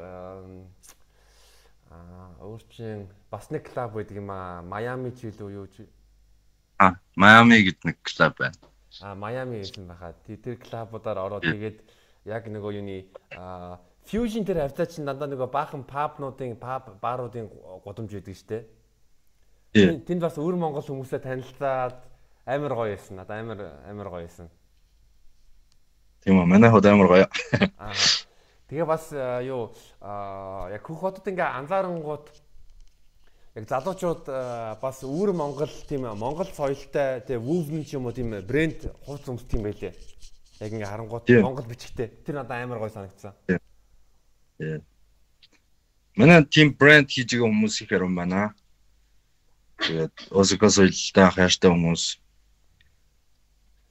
[1.90, 4.62] Аа өөр чинь бас нэг клуб байдаг юм аа.
[4.62, 5.90] Майами ч илүү юу ч.
[6.78, 8.58] Аа, Майами гэдэг нэг клуб байна.
[9.02, 11.82] А Майами гэсэн байхад тэр клубудаар ороод тэгээд
[12.30, 13.10] яг нөгөө юуны
[14.06, 17.50] Fusion тэр хавцаа чинь дандаа нөгөө баахан пабнуудын паб бааруудын
[17.82, 18.62] гудамж байдаг штэ.
[19.76, 22.00] Тэнд бас өвөр Монгол хүмүүсээ танилцаад
[22.46, 23.16] амар гоё байсан.
[23.20, 24.48] Надаа амар амар гоё байсан.
[26.24, 27.26] Тийм үү, манай хот амар гоё.
[28.66, 29.12] Тэгээ бас
[29.46, 29.70] юу
[30.02, 32.26] яг хөх хотод ингээ анзаарангууд
[33.54, 34.24] яг залуучууд
[34.82, 39.46] бас өвөр Монгол тийм Монгол соёлтой тийм Woven ч юм уу тийм брэнд хувц өмс
[39.46, 39.94] тийм байлээ.
[40.58, 42.10] Яг ингээ харангууд Монгол бичгтэй.
[42.26, 43.38] Тэр надад амар гоё санагдсан.
[44.58, 44.82] Тийм.
[46.16, 48.50] Манай тийм брэнд хийж байгаа хүмүүс их яран байна.
[49.82, 52.04] Тэгээд Осико соёлтой хайртай хүмүүс.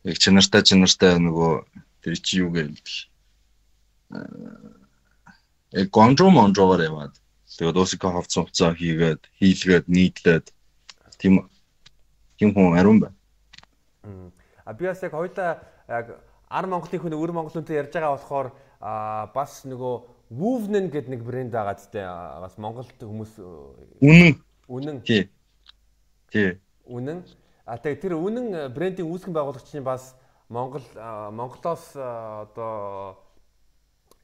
[0.05, 1.53] Яг чанартай чанартай нөгөө
[2.01, 2.87] тэр чи юу гэлдэг.
[5.75, 7.13] Э Гонжо монжоор яваад
[7.55, 10.51] Тэгээд уусика хавцсан хуцаа хийгээд хийлгээд нийтлээд
[11.15, 11.47] тийм
[12.35, 13.15] тийм хүн ариун байна.
[14.65, 16.19] А би бас яг хоёлаа яг
[16.51, 18.47] ар Монголын хүн өвөр Монгол хүнтэй ярьж байгаа болохоор
[19.31, 19.95] бас нөгөө
[20.35, 21.95] Woven гэдэг нэг брэнд байгаа зү
[22.43, 23.39] бас Монголд хүмүүс
[24.03, 24.35] үнэн
[24.67, 25.31] үнэн тий
[26.31, 27.25] тий үнэн
[27.65, 30.13] а тэгээ тэр үнэн брендийн үүсгэн байгуулагчийн бас
[30.49, 30.85] Монгол
[31.33, 33.17] Монголоос одоо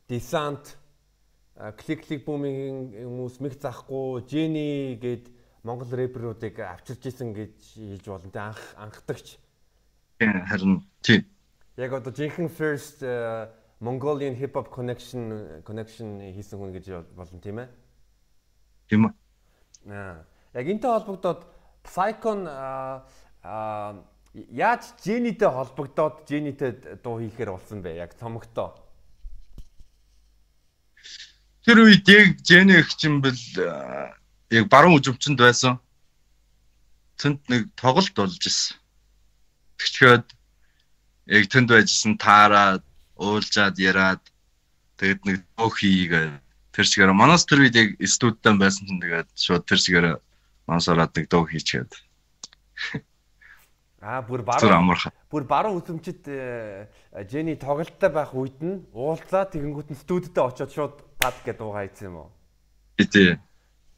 [0.07, 0.77] десант
[1.77, 5.29] клик клик бумын хүмүүс мэг захгүй Жени гээд
[5.63, 8.31] Монгол рэперүүдийг авчирч исэн гэж хэлж болно.
[8.33, 9.37] Тэ анх анхдагч.
[10.17, 11.25] Харин тий.
[11.77, 13.05] Яг одоо жинхэнэ first
[13.81, 16.85] Mongolian hip hop connection connection хийсэн хүн гэж
[17.17, 17.69] болно тийм ээ.
[18.89, 19.13] Тийм үү.
[19.89, 20.25] Аа.
[20.53, 21.45] Яг энтэй холбогдоод
[21.83, 22.45] Psychon
[24.51, 26.71] яаж Женитэй холбогдоод Женитэй
[27.03, 27.95] дуу хийхээр болсон бэ?
[27.97, 28.77] Яг цомогтоо.
[31.65, 33.37] Тэр үед яг Жэни их чинь бэл
[34.49, 35.77] яг баруун үжимчэнд байсан.
[37.21, 38.77] Тэнд нэг тоглолт болж исэн.
[39.77, 40.25] Тэгчгээд
[41.29, 42.81] яг тэнд байжсэн таараад,
[43.13, 44.23] уулзаад яраад
[44.97, 46.41] тэгэд нэг өөх хийгээд
[46.73, 50.07] тэр чигээр манаас тэр үед яг студидтан байсан чинь тэгээд шууд тэр чигээр
[50.71, 51.91] манаас ороод нэг дуу хийчихэд.
[53.99, 54.95] Аа бүр баруун
[55.27, 56.23] бүр баруун үзэмжид
[57.27, 62.07] Жэни тоглолттой байх үед нь уулзаад тэгэнгүүт нь студидтэй очиод шууд пад гэдэг дуугаа хийсэн
[62.07, 62.31] юм уу?
[62.95, 63.35] Тий.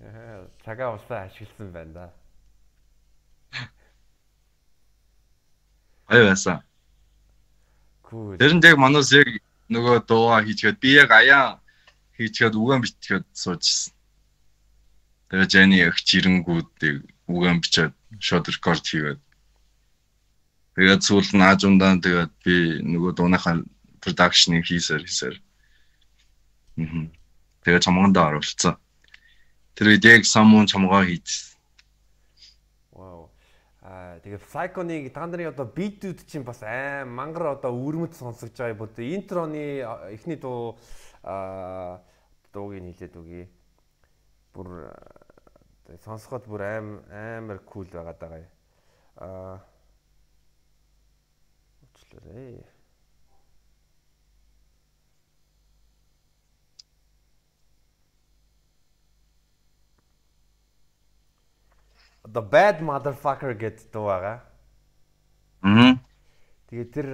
[0.02, 2.06] Аа цагаа усаа ашигласан байна да.
[6.10, 6.66] Аяасан.
[8.02, 8.36] Cool.
[8.42, 9.30] Тэр нь яг манаас яг
[9.70, 11.62] нөгөө дуугаа хийчихэд би яг аяа
[12.18, 13.94] хийчихэд үгэн бичгээд суужсэн.
[15.34, 19.22] Тэгээ Жэни яг чирэнгүүдийг үгэн бичээд шууд рекорд хийгээд
[20.78, 23.66] тэгээд сүүл нь аажундаа тэгээд би нөгөө дууныхаа
[23.98, 25.42] продакшныг хийсээр хийсээр
[27.64, 28.76] Тэгээ чамгандаа оруулсан.
[29.78, 31.54] Тэр үед яг самуун чамгаа хийжсэн.
[32.92, 33.30] Вау.
[33.86, 38.82] Аа тэгээ Psycho-ыг та нарын одоо битүүд чинь бас аим мангар одоо өрмөд сонсогдож байгаа
[38.82, 40.82] бод интроны эхний дуу
[41.22, 42.02] аа
[42.50, 43.46] дууг нь хэлээд үгүй.
[44.58, 44.90] Бүр
[46.04, 48.52] сонсоход бүр аим амар кул байгаад байгаа юм.
[49.18, 49.60] Аа
[51.94, 52.64] Өчлөрэй.
[62.34, 64.42] The Bad Motherfucker гэдэг дуу байгаа.
[65.62, 66.00] Аа.
[66.72, 67.08] Тэгээ тэр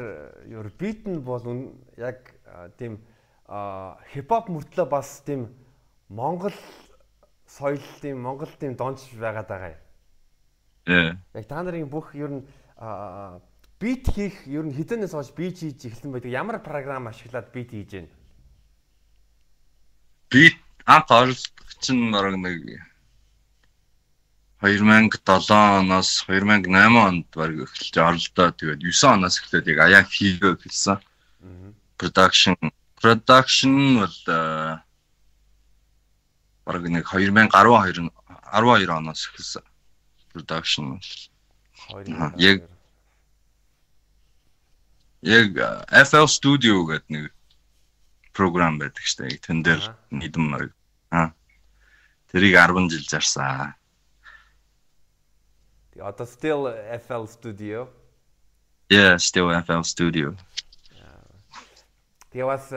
[0.48, 1.44] your beat нь бол
[1.98, 2.32] яг
[2.78, 3.02] тийм
[4.14, 5.50] хипхоп мөртлөө бас тийм
[6.08, 6.54] Монгол
[7.50, 9.82] соёл тийм Монгол тийм донч байгаад байгаа юм.
[10.86, 11.10] Ээ.
[11.34, 12.44] Яг та нарын бүх ер нь
[13.82, 16.32] бит хийх ер нь хэдэнээс хойш бит хийж эхэлсэн байдаг.
[16.32, 18.08] Ямар програм ашиглаад бит хийж гэн?
[20.30, 22.86] Бит анх оролцогч нь нэг
[24.62, 31.00] 2007 оноос 2008 онд баг эхэлж оролдоо тэгээд 9 оноос эхлээд яг аяа хийгээ эхэлсэн.
[31.98, 32.56] Production
[33.00, 34.18] production бол
[36.70, 38.14] баг нэг 2012
[38.54, 39.66] 12 оноос эхэлсэн.
[40.30, 41.02] Production
[42.38, 42.70] яг
[45.26, 45.50] яг
[45.90, 47.26] FL Studio гэдэг нэг
[48.38, 49.42] програм байдаг штэ.
[49.42, 49.82] Тэн дээр
[50.14, 50.70] нийдэм мөр.
[51.10, 51.34] Аа.
[52.30, 53.74] Тэрийг 10 жил зарсан.
[55.98, 56.70] Тэгээ одоо still
[57.02, 57.90] FL Studio.
[58.94, 60.38] Yeah, still FL Studio.
[62.30, 62.70] Тэгээ бас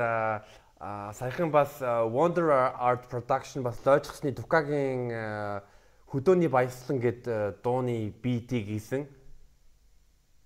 [0.83, 5.63] саяхан бас Wonder Art Production бас дойчсны Дукагийн
[6.11, 9.07] хөдөөний баяслан гэд дууны битийг хийсэн.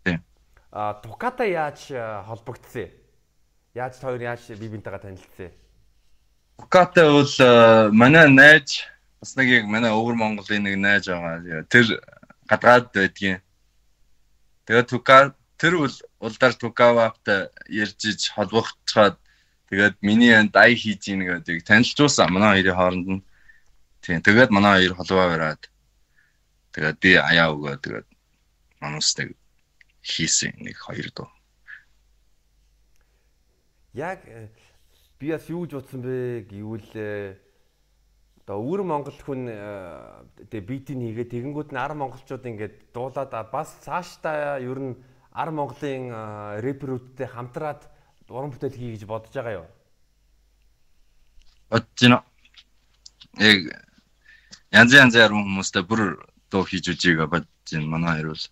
[0.04, 0.20] Тийм.
[0.70, 1.88] А Дукатай яаж
[2.28, 2.92] холбогдсон?
[3.72, 5.50] Яаж хоёр яаж бие бинтэйгээ танилцсан?
[6.60, 7.32] Дукатай бол
[7.96, 8.84] манай найз
[9.20, 11.64] бас нэг яг манай өвөр Монголын нэг найз байгаа.
[11.72, 11.96] Тэр
[12.44, 13.40] гадаад байдгийн.
[14.68, 19.16] Тэгээд Тука тэр бол улдаар Тукаваптай ярьж иж холбогдчиход
[19.70, 23.22] тэгээд миний энд ай хийж ийн гэдэг танилцуулсан манай хоёрын хооронд нь.
[24.02, 24.22] Тийм.
[24.22, 25.62] Тэгээд манай хоёр холбоо бараад
[26.72, 28.08] тэгээд би аяа өгөө тэгээд
[28.80, 29.34] манустай
[30.06, 31.28] хийсэн нэг хоёр дуу
[33.96, 34.48] яг э,
[35.18, 37.34] би бас юу гэж бодсон бэ гэвэл э,
[38.44, 39.48] одоо өвөр Монгол хүн
[40.52, 44.94] тэгээ битийг хийгээ тэгэнгүүт нь ар монголчууд ингээд дуулаад бас цаашдаа ер нь
[45.34, 46.12] ар Монголын
[46.62, 47.88] рэперүүдтэй хамтраад
[48.28, 49.66] уран бүтээл хий гэж бодож байгаа юу?
[51.70, 52.22] Бодож байна.
[53.38, 53.58] Яг
[54.72, 56.18] янз янзаар хүмүүстэй бүр
[56.50, 58.44] дуу хийж үжигээ бодож байна манай хоёр бол.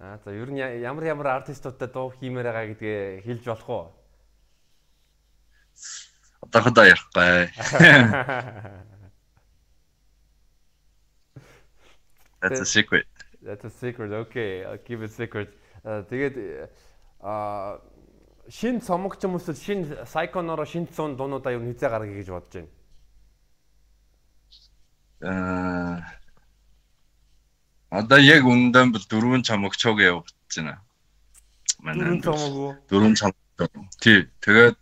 [0.00, 3.86] Аа за ер нь ямар ямар артистуудтай дуу хиймээр байгаа гэдгээ хэлж болох уу?
[6.42, 7.52] Одоохондоо ярихгүй.
[12.40, 13.06] That's a secret.
[13.42, 14.12] That's a secret.
[14.12, 15.52] Okay, I'll keep it secret.
[15.84, 16.70] Тэгээд
[17.20, 17.80] а
[18.50, 22.70] шин цомогч юм уу шин сайконороо шин цон дуунуудаа юу хизээ гаргая гэж бодож байна.
[25.22, 26.20] Аа
[27.90, 30.78] Одоо яг үнэндээ бол дөрвөн чамогчоог явуулж байна.
[31.82, 32.72] Манай дөрвөн цомог уу?
[32.86, 33.34] Дөрвөн цомог.
[33.98, 34.30] Тий.
[34.38, 34.78] Тэгээд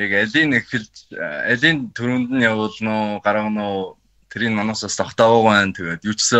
[0.00, 4.00] яг алийн эхэлж алийн төрөнд нь явуулна уу гаргана уу
[4.32, 6.32] тэрийг манаас бас тогтоог байна тэгээд юу ч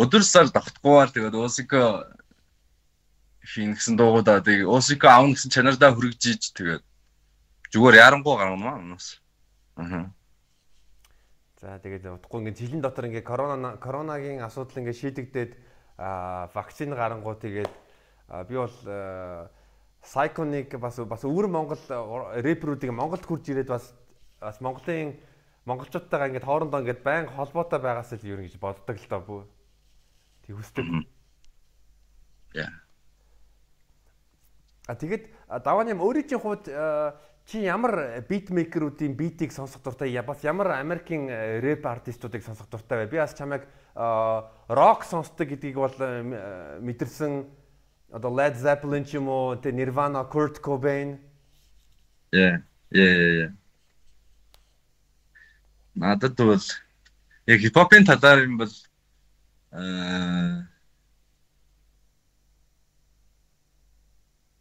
[0.00, 2.08] өдөр сар тогтгоогоор тэгээд уусико
[3.46, 6.82] хийн гэсэн дуугуудаа тэгээд уусико аавн гэсэн чанардаа хүрэгжиж тэгээд
[7.70, 9.22] зүгээр ярангуй гаргана манаас
[9.78, 10.10] аа
[11.56, 15.52] За тэгээд утгагүй ингээд жилийн дотор ингээд корона коронагийн асуудал ингээд шийдэгдээд
[16.52, 17.72] вакцины гарангуй тэгээд
[18.48, 18.76] би бол
[20.04, 21.80] Сайконик бас бас өвөр Монгол
[22.44, 23.94] рэперүүдийг Монголд хурж ирээд бас
[24.38, 25.16] бас Монголын
[25.64, 29.42] монголчуудтайгаа ингээд хоорондоо ингээд байн холбоотой байгаас л юу гэж боддог л доо бүү.
[30.46, 30.86] Тэг хүсдэг.
[32.54, 32.85] Яа.
[34.86, 35.26] А тэгэд
[35.62, 36.70] давааны өөрийн хувьд
[37.46, 41.26] чи ямар битмейкеруудын битийг сонсох дуртай бас ямар Америкийн
[41.62, 43.10] рэп артистуудыг сонсох дуртай вэ?
[43.10, 45.94] Би бас чамайг рок сонсдог гэдгийг бол
[46.82, 47.46] мэдэрсэн
[48.10, 51.18] одоо Led Zeppelin ч юм уу тэ Nirvana, Kurt Cobain.
[52.30, 52.62] Yeah.
[52.90, 53.50] Yeah, yeah.
[55.94, 56.62] Надад бол
[57.46, 58.70] яг хипхопын талаар юм бол
[59.72, 60.68] аа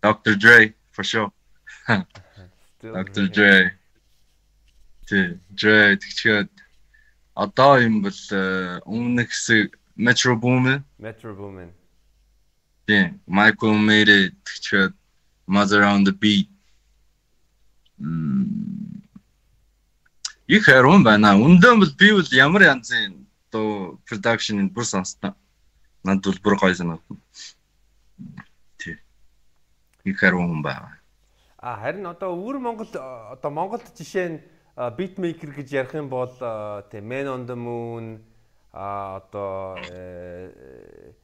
[0.05, 0.35] Dr.
[0.35, 1.31] Dre for sure.
[2.81, 3.25] Dr.
[3.35, 3.73] Dre.
[5.09, 6.49] Тэ Dre тэгчээд
[7.33, 8.21] одоо юм бол
[8.85, 10.85] өмнө хэсэг Metro Boomin.
[10.99, 11.73] Metro Boomin.
[12.85, 13.17] Тийм.
[13.25, 14.93] Michael made it тэгэхээр
[15.47, 16.49] Mother on the beat.
[20.45, 21.33] Их харун байна.
[21.33, 25.33] Үндэн бол би бол ямар янзын дуу production-ыг бүр сонсноо.
[26.05, 27.17] Над бол бүр гоё санагдав.
[30.05, 30.11] Тий.
[30.11, 30.99] Их харун байна.
[31.57, 34.41] А харин одоо өвөр Монгол одоо Монголд жишээ нь
[34.77, 36.29] beatmaker гэж ярих юм бол
[36.93, 38.21] тий Man on the Moon
[38.71, 39.75] а одоо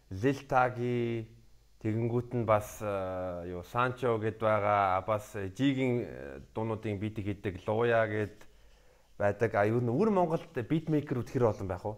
[0.09, 1.29] Ziltagi
[1.81, 8.05] Тэгэнгүүт нь бас э, юу Санчо гэд байгаа бас Жигийн э, дуунуудын битик хийдэг Лууя
[8.05, 8.45] гэд
[9.17, 9.57] байдаг.
[9.57, 11.97] А юу н өвөр Монголд битмейкерүүд хэр олон байх вэ?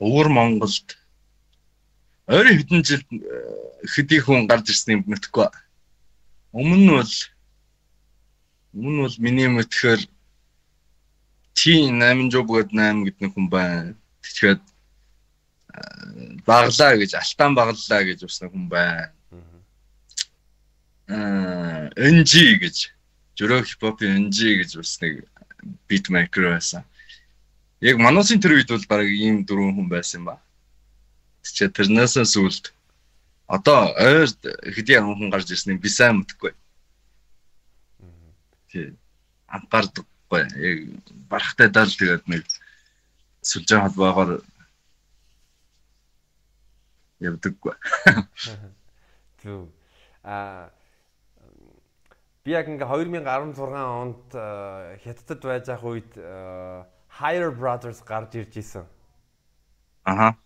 [0.00, 0.96] Өвөр Монголд
[2.26, 3.20] ойрын хэдэн жил э,
[3.84, 5.48] хэдий хүн гарч ирсэн юм мэдхгүй.
[6.56, 7.14] Өмнө нь бол
[8.70, 10.00] Өмнө бол миний мэдхээр
[11.58, 13.98] T8 гээд 8 гэдэг хүн байна.
[14.22, 14.58] Тэгэхээр
[16.46, 19.10] баглаа гэж алтан баглаа гэж усна хүн байна.
[21.98, 22.32] NG
[22.62, 22.76] гэж
[23.34, 25.26] жөрөө хипхопын NG гэж бас нэг
[25.90, 26.86] битмейкер байсан.
[27.80, 30.36] Яг Маносын тэр үед бол баг ийм дөрвөн хүн байсан ба.
[31.40, 32.72] Тэгчээ тэрнээс сүлд
[33.48, 34.28] одоо ойр
[34.76, 36.52] хэдийн хүн гарч ирсэн юм би сайн мэдхгүй.
[38.68, 38.92] Тий.
[39.48, 40.42] Анхаардаггүй.
[40.60, 40.78] Яг
[41.32, 42.44] барахтай дал тэгээд нэг
[43.42, 44.44] сүлжээ холбоогоор
[47.18, 47.74] явдаггүй.
[49.42, 49.72] Зүг.
[50.22, 50.68] Аа
[52.44, 54.28] би яг ингээ 2016 онд
[55.00, 56.12] хятадд байж ах үед
[57.18, 58.86] Higher Brothers гарч ирж исэн.
[60.04, 60.36] Аха.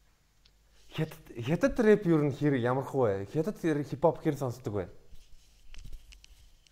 [0.95, 3.27] Хятад хятад рэп юу н хэр ямар хөө вэ?
[3.33, 4.85] Хятад хипхоп хэр сонсдог вэ?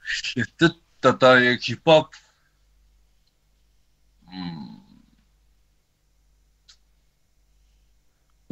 [0.02, 2.14] Хятад одоо яг хипхоп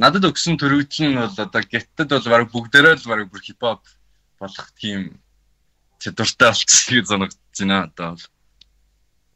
[0.00, 3.84] Надад өгсөн төрөгдөл нь бол одоо геттад бол баг бүгдээрээ л баг бүр хипхоп
[4.40, 5.20] болох тийм
[6.00, 8.26] чадвартай болчихсон гэж санагдаж байна одоо бол.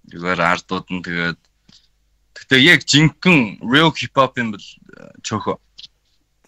[0.08, 1.40] Зүгээр ардууд нь тэгээд
[2.44, 4.66] Гэтэ яг жинхэнэ real hip hop юм бол
[5.24, 5.56] чөөхөө.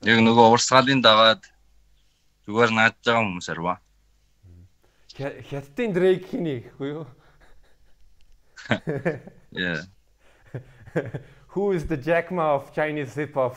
[0.05, 1.41] Яг нөгөө урсгалын дагаад
[2.45, 3.81] зүгээр наадж байгаа хүмүүс арва.
[5.17, 7.07] Хятадын Drake хиний гэхгүй юу?
[9.57, 9.89] Yeah.
[11.57, 13.57] Who is the Jack Ma of Chinese hip hop?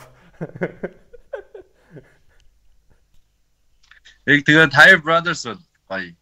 [4.24, 5.60] Яг тэгээд High Brothers бол
[5.92, 6.16] гоё.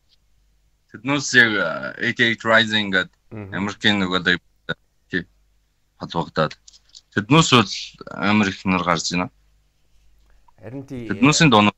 [0.91, 1.55] Тэднээс яг
[2.03, 4.41] 88 Rising гэдэг Америкийн нөгөө
[5.99, 6.55] холбогдоод
[7.15, 7.73] тэднээс бол
[8.15, 9.31] амар их нар гарч байна.
[10.59, 11.77] Харин тий тэднээсийн дуунууд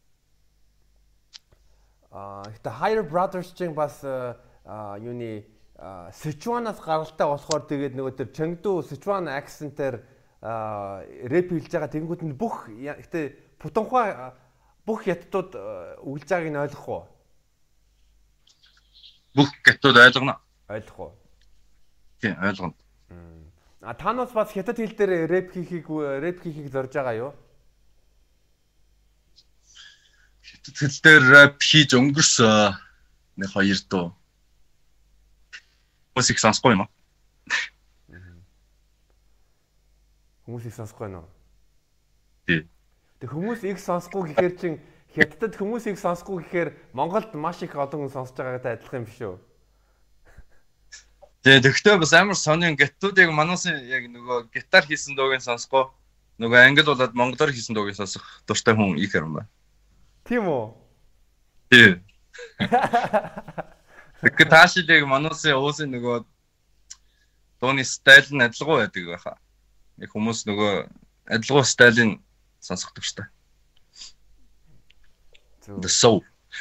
[2.12, 5.44] аа ихтэй Higher Brothers чинь бас юуны
[6.12, 10.04] Сычуанаас гаралтай болохоор тэгээд нөгөө тэр Чэнгду Сычуан акцентээр
[10.44, 14.36] рэп хэлж байгаа тэнгууд нь бүх ихтэй Путанхуа
[14.84, 15.56] бүх хятадууд
[16.04, 17.04] үлж байгааг нь ойлгох уу?
[19.36, 20.36] Бүх хятадууд ойлгоно.
[20.68, 21.12] Ойлгох уу?
[22.20, 22.74] Тийм, ойлгоно.
[23.80, 27.32] А танаас бас хятад хэл дээр рэп хийхийг рэп хийхийг зорж байгаа юу?
[30.44, 32.76] Хятад хэл дээр рэп хийж өнгөрсөн
[33.40, 34.12] нэг хоёр дуу.
[36.12, 36.90] Хүмүүс их сонсохгүй юм аа.
[40.44, 41.24] Хүмүүс их сонсохгүй нөө.
[42.44, 42.68] Тий.
[43.24, 44.74] Тэг хүмүүс их сонсохгүй гэхээр чин
[45.16, 49.20] хятадд хүмүүс их сонсохгүй гэхээр Монголд маш их олон хүн сонсож байгаатай адилхан юм биш
[49.24, 49.40] үү?
[51.40, 55.88] Тэгээ тэгтээ бас амар сонин гитүүдийг мануусын яг нөгөө гитар хийсэн дуугийн сонсгоо
[56.36, 59.48] нөгөө англи болоод монголоор хийсэн дуугийн сонсох дуртай хүн их юм байна.
[60.28, 60.64] Тийм үү?
[61.72, 61.90] Тий.
[64.20, 66.28] Тэгэхээр таашилыг мануусын уусын нөгөө
[67.56, 69.36] дууны стайл нь адилгүй байдаг байхаа.
[69.96, 70.72] Яг хүмүүс нөгөө
[71.40, 72.20] адилгүй стайлын
[72.60, 73.32] сонсох дуртай.
[75.64, 76.20] The soul.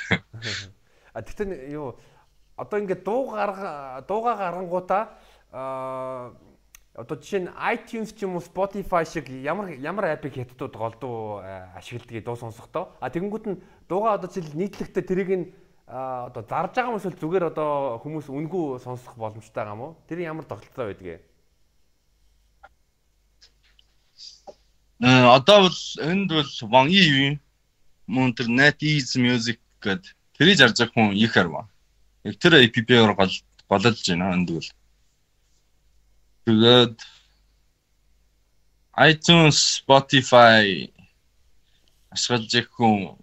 [1.09, 1.97] А тэгтээ юу
[2.61, 5.03] одоо ингээд дуу гарга дууга гаргангуудаа
[5.51, 6.35] аа
[6.99, 11.39] одоо жишээ нь iTunes ч юм уу Spotify шиг ямар ямар апыг хятадууд голдуу
[11.79, 15.45] ашигладгийг дуу сонсохдоо а тэгэнгүүт нь дууга одоо жишээл нийтлэгтээ тэрийг нь
[15.89, 19.97] одоо зарж байгаа юм эсвэл зүгээр одоо хүмүүс үнгүй сонсох боломжтой байгаа юм уу?
[20.05, 21.25] Тэр ямар тогтолцоо байдгийг?
[25.01, 27.39] Э одоо бол энд бол Wang Yi
[28.05, 31.65] мөн тэр Net Ease Music гэдэг тэрийг зарж байгаа хүн их харва.
[32.23, 33.33] Яг тэр APP-ээр гол
[33.69, 34.69] гололж байна энд бол.
[36.45, 36.97] Тэгээд
[38.99, 40.91] iTunes, Spotify
[42.11, 43.15] ашиглаж их хүн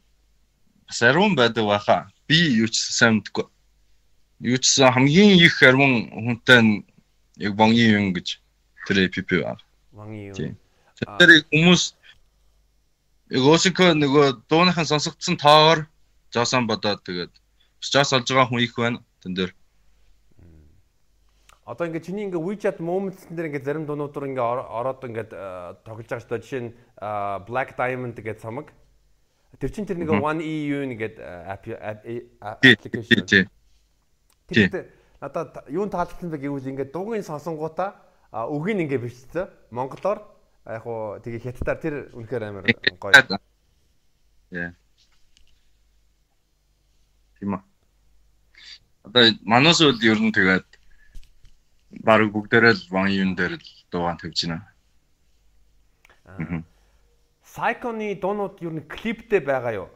[0.86, 2.08] бас ариун байдаг байхаа.
[2.26, 3.46] Би юу ч сайн мэдгүй.
[4.40, 6.84] Юу ч хамгийн их ариун хүнтэй нь
[7.36, 8.40] яг Вонгийн юм гэж
[8.86, 9.60] тэр APP байна.
[9.92, 10.56] Вонгийн юм.
[11.18, 11.82] Тэр хүмүүс
[13.36, 15.84] яг Осинко нөгөө дууныхан сонсогдсон тоогоор
[16.32, 17.32] жоосон бодоод тэгээд
[17.80, 19.52] Жаас олж байгаа хүн их байна тэн дээр.
[21.66, 25.30] Одоо ингээд чиний ингээд WeChat Moments дээр ингээд зарим дуунуудаар ингээд ороод ингээд
[25.82, 26.44] тоглож байгаа шүү дээ.
[26.46, 26.70] Жишээ нь
[27.48, 28.70] Black Diamond гэдэг цамаг.
[29.58, 31.18] Тэр чинь тэр нэг One EU нэгэд
[32.46, 33.50] application.
[34.46, 37.98] Тэгээд надад юун таалагдсан бэ гэвэл ингээд дуугийн сонсонгуудаа
[38.30, 39.50] үгийг ингээд бичсэн.
[39.74, 40.22] Монголоор
[40.70, 42.64] яг хуу тэгээ хятадаар тэр үнэхээр амар
[43.00, 43.10] гоё.
[44.54, 44.70] Яа.
[47.40, 47.62] Тийм аа
[49.06, 50.66] одоо манаас бол ер нь тэгээд
[52.02, 54.66] баг бүгдээрээ л ван юм дээр л дуугаан тавьж байна.
[57.46, 59.88] Сайконы дуунууд ер нь клиптэй байгаа юу?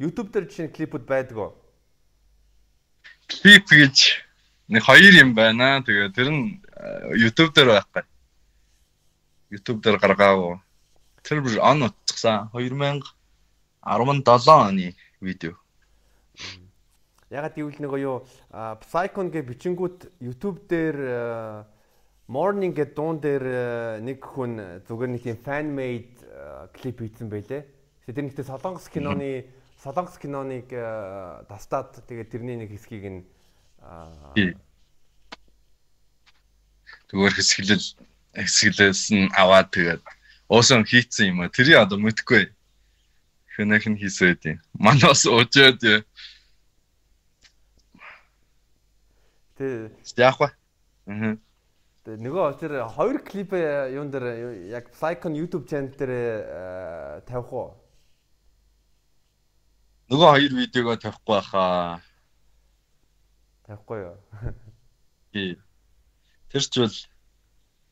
[0.00, 1.52] YouTube дээр чинь клипүүд байдаг уу?
[3.28, 4.24] Клип гэж
[4.72, 5.84] нэг хоёр юм байна.
[5.84, 6.64] Тэгээд тэр нь
[7.20, 8.04] YouTube дээр байхгүй.
[9.52, 10.56] YouTube дээр гаргаагүй.
[11.20, 13.04] Тэр бүр он утсан 2017
[14.48, 15.60] оны видео.
[17.30, 18.26] Ягаад гэвэл нөгөө юу
[18.82, 20.98] Psychon гэ бичингүүд YouTube дээр
[22.26, 26.18] Morning гэдэг дуун дээр нэг хүн зүгээр нэг тийм fan made
[26.74, 27.62] клип хийсэн байлээ.
[28.10, 29.46] Тэр нэгтээ Солонгос киноны
[29.78, 30.74] Солонгос киноныг
[31.46, 33.22] тастаад тэгээд тэрний нэг хэсгийг нь
[37.14, 37.86] зүгээр хэсгэлэл
[38.34, 40.02] хэсгэлээс нь аваад тэгээд
[40.50, 41.50] уусан хийцэн юм а.
[41.50, 42.50] Тэрийг одоо мэдгүй.
[43.54, 44.58] Хэнэх нь хийсэн үү.
[44.74, 45.78] Манаас уужаад
[49.60, 49.92] Тэ.
[50.16, 50.46] Яг ба.
[51.04, 51.36] Аа.
[52.08, 57.76] Тэгээ нөгөө тэр хоёр клип юун дээр яг Psychon YouTube channel дээр э, тавих уу?
[60.08, 62.00] Нөгөө хоёр видеого тавихгүй байхаа.
[63.68, 64.16] Тавихгүй юу?
[65.36, 65.60] Тий.
[66.48, 66.96] Тэр ч бол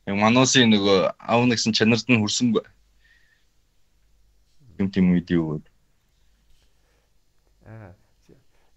[0.08, 2.64] яг Манусын нөгөө аав нэгсэн чанарт нь хүрсэнгүй.
[4.80, 5.60] Юм тийм видео.
[7.68, 7.97] Аа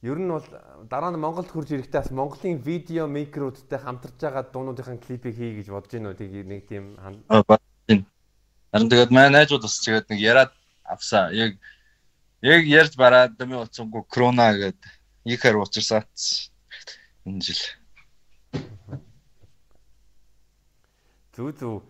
[0.01, 0.41] Ер нь бол
[0.89, 5.69] дараа нь Монголд хурж ирэхдээ бас Монголын видео микруудтай хамтарч байгаа дуунуудын клипийг хий гэж
[5.69, 6.17] бодож байна уу?
[6.17, 10.51] Тэг нэг тийм Харин тэгээд манай найзууд бас тэгээд нэг яриад
[10.89, 11.29] авсаа.
[11.29, 11.61] Яг
[12.41, 14.89] яг ярьж бараад дэмий утсангүй крона гэдэг
[15.29, 16.09] ихэр уучирсаад
[17.29, 17.61] энэ жил.
[21.37, 21.85] Зүг зүг.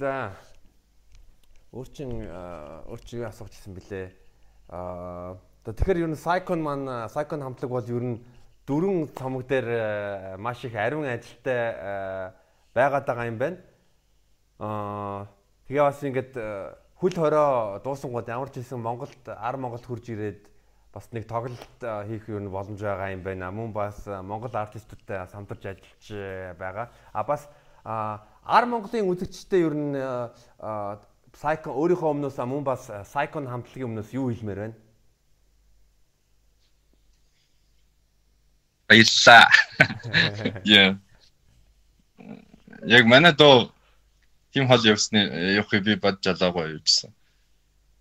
[0.00, 0.32] За
[1.76, 2.32] өөрчин
[2.88, 4.08] өөрчигээ асуучихсан бэлээ.
[4.72, 8.24] Аа Тэгэхээр ер нь Psychon маань Psychon хамтлаг бол ер нь
[8.64, 12.32] дөрвөн цомог дээр маш их ариун ажилтай
[12.72, 13.60] байгаад байгаа юм байна.
[14.56, 15.28] Аа
[15.68, 16.32] тэгээ бас ингээд
[16.96, 20.48] хөл хороо дуусангууд ямар ч хэлсэн Монголд ар Монголд хурж ирээд
[20.96, 21.76] бас нэг тоглолт
[22.08, 23.52] хийх юу боломж байгаа юм байна.
[23.52, 26.88] Мөн бас Монгол артистуудтай хамтарч ажиллаж байгаа.
[27.12, 27.52] А бас
[27.84, 29.92] ар Монголын үзэгчтэй ер нь
[31.36, 34.88] Psychon өөрийнхөө өмнөөс мөн бас Psychon хамтлагийн өмнөөс юу хэлмээр байна?
[38.90, 39.46] Баярлаа.
[40.66, 40.98] Яа.
[42.90, 43.70] Яг манай доо
[44.50, 45.22] тийм хол явсны
[45.54, 47.14] явахыг би бодж алаагүй явжсан.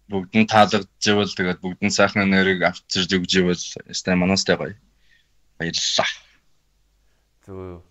[0.10, 3.62] Бүгд нь таалагдчихвал тэгээд бүгд нь сайхан нэрийг авчирж өгч ивэл
[3.94, 4.74] стай манастай гоё.
[5.62, 6.10] Баярлалаа.
[7.46, 7.86] Зөв.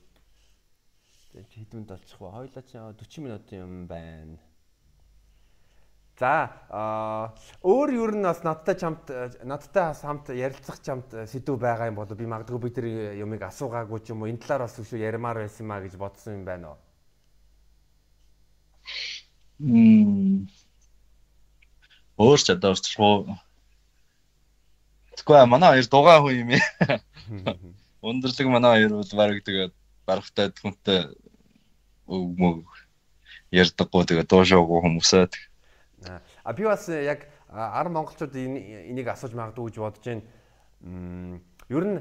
[1.31, 2.35] Тэг хэдүүнд олчих вэ?
[2.35, 4.43] Хойлоо чи 40 минут юм байна.
[6.19, 6.51] За
[7.63, 9.07] өөр юу нь бас надтай чамд
[9.47, 12.87] надтай хамт ярилцах чамд сэдв байгаа юм бол би магадгүй би тэр
[13.23, 16.45] юмыг асуугаагүй ч юм уу энэ талаар бас шүү ярмаар байсан маа гэж бодсон юм
[16.45, 16.79] байна уу?
[22.19, 23.39] Өөр ч одоо урчруу.
[25.15, 26.99] Тэгвэл манай хоёр дугаа хүн юм яа.
[28.11, 31.15] Өндөрлөг манай хоёр бол баг тэгээд барахтай хүнтэй
[32.11, 32.67] өг мөг
[33.55, 35.25] ярдаггүй тэгээд дуушаагүй хүмүүсээ
[36.49, 40.23] А би бас э, яг ар монголчууд энийг асууж магадгүй гэж бодож байна.
[41.69, 41.99] Ер нь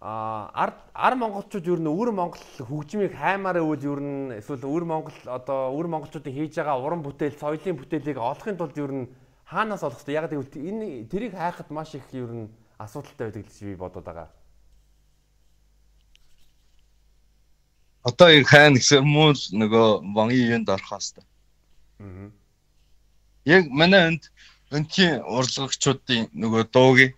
[0.00, 5.18] ар ар монголчууд ер нь өвөр монгол хөгжмийг хаймаар өвөл ер нь эсвэл өвөр монгол
[5.28, 9.10] одоо өвөр монголчуудын хийж байгаа уран бүтээл, соёлын бүтээлийг олохын тулд ер нь
[9.52, 10.16] хаанаас олох вэ?
[10.16, 12.48] Яг гэвэл энэ тэрийг хайхад маш их ер нь
[12.80, 14.28] асуудалтай байдаг гэж би бодоод байгаа.
[18.00, 21.28] Одоо яг хайна гэсэн муу нөгөө вангийн юунд орох хэвээр.
[22.00, 22.43] Аа
[23.44, 24.22] яг манай энд
[24.74, 27.12] өнхийн урлагчдын нөгөө дуугийн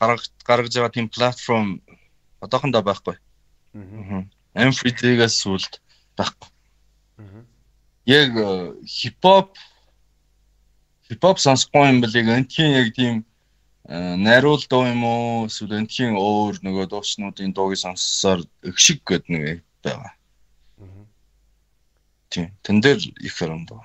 [0.00, 1.82] гаргаж гаргаж байгаа тийм платформ
[2.40, 3.16] одоохондоо байхгүй.
[3.74, 4.24] Аа.
[4.54, 5.78] Amfree-гээс сүлд
[6.18, 6.48] байхгүй.
[7.18, 7.42] Аа.
[8.06, 8.30] Яг
[8.86, 9.58] хипхоп
[11.06, 13.22] хипхоп сонсохгүй юм бэл яг өнхийн яг тийм
[14.26, 20.14] найруул дуу юм уу эсвэл өнхийн өөр нөгөө дуучнуудын дуугийг сонссоор өгшиг гэдэг нэг байгаа.
[20.80, 21.06] Аа.
[22.30, 22.48] Тийм.
[22.62, 23.82] Тэн дээр их хэрэг дуу.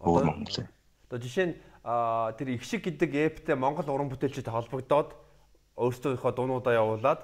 [0.00, 0.66] Өөр Монгол.
[1.08, 5.16] Одоо жишээ нь тэр их шиг гэдэг эптэй Монгол уран бүтээлчтэй холбогдоод
[5.76, 7.20] өөрсдийнхөө дуунуудаа явуулаад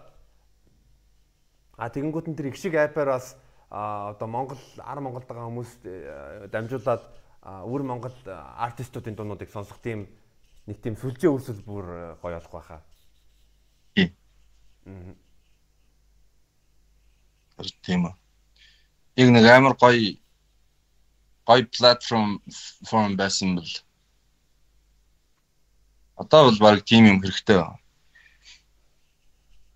[1.77, 3.37] а тэгэнгүүт нь тэр их шиг апаар бас
[3.69, 7.03] одоо Монгол ар Монголд байгаа хүмүүс э, дамжуулаад
[7.69, 10.09] өвөр Монгол артистуудын дуунуудыг сонсох тийм
[10.67, 12.81] нэг тийм сүлжээ үүсвэл бүр э, гоё болох байхаа.
[17.85, 18.15] Тийм үү.
[19.17, 20.17] Яг нэг амар гоё
[21.47, 22.43] гоё платформ
[22.91, 23.73] форм байсан бол
[26.17, 27.79] одоо бол баг тийм юм хэрэгтэй байна.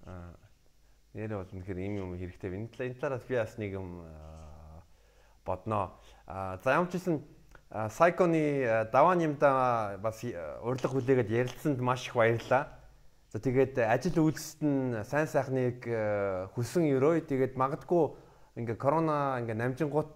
[0.04, 0.34] Аа
[1.14, 2.50] нэр бол үнэхээр ийм юм хэрэгтэй.
[2.50, 4.02] Энэ талаа энэ талаас би бас нэг юм
[5.46, 5.94] бодноо.
[6.26, 7.22] Аа за ямар ч гэсэн
[7.70, 12.66] Сайконы даваан юмда бас урилга хүлээгээд ярилцсанд маш их баярлалаа.
[13.30, 15.86] За тэгээд ажил үйлсэд нь сайн сайхныг
[16.50, 18.10] хүсэн өрөө тэгээд магадгүй
[18.56, 20.14] ингээ корона ингээ намжингууд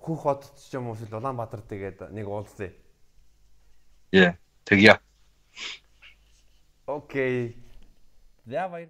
[0.00, 2.72] хөх хот ч юм уу эсвэл Улаанбаатар тэгээд нэг уулзъя.
[4.12, 5.00] Яа, тэгье.
[6.86, 7.56] Окей.
[8.44, 8.88] Баяр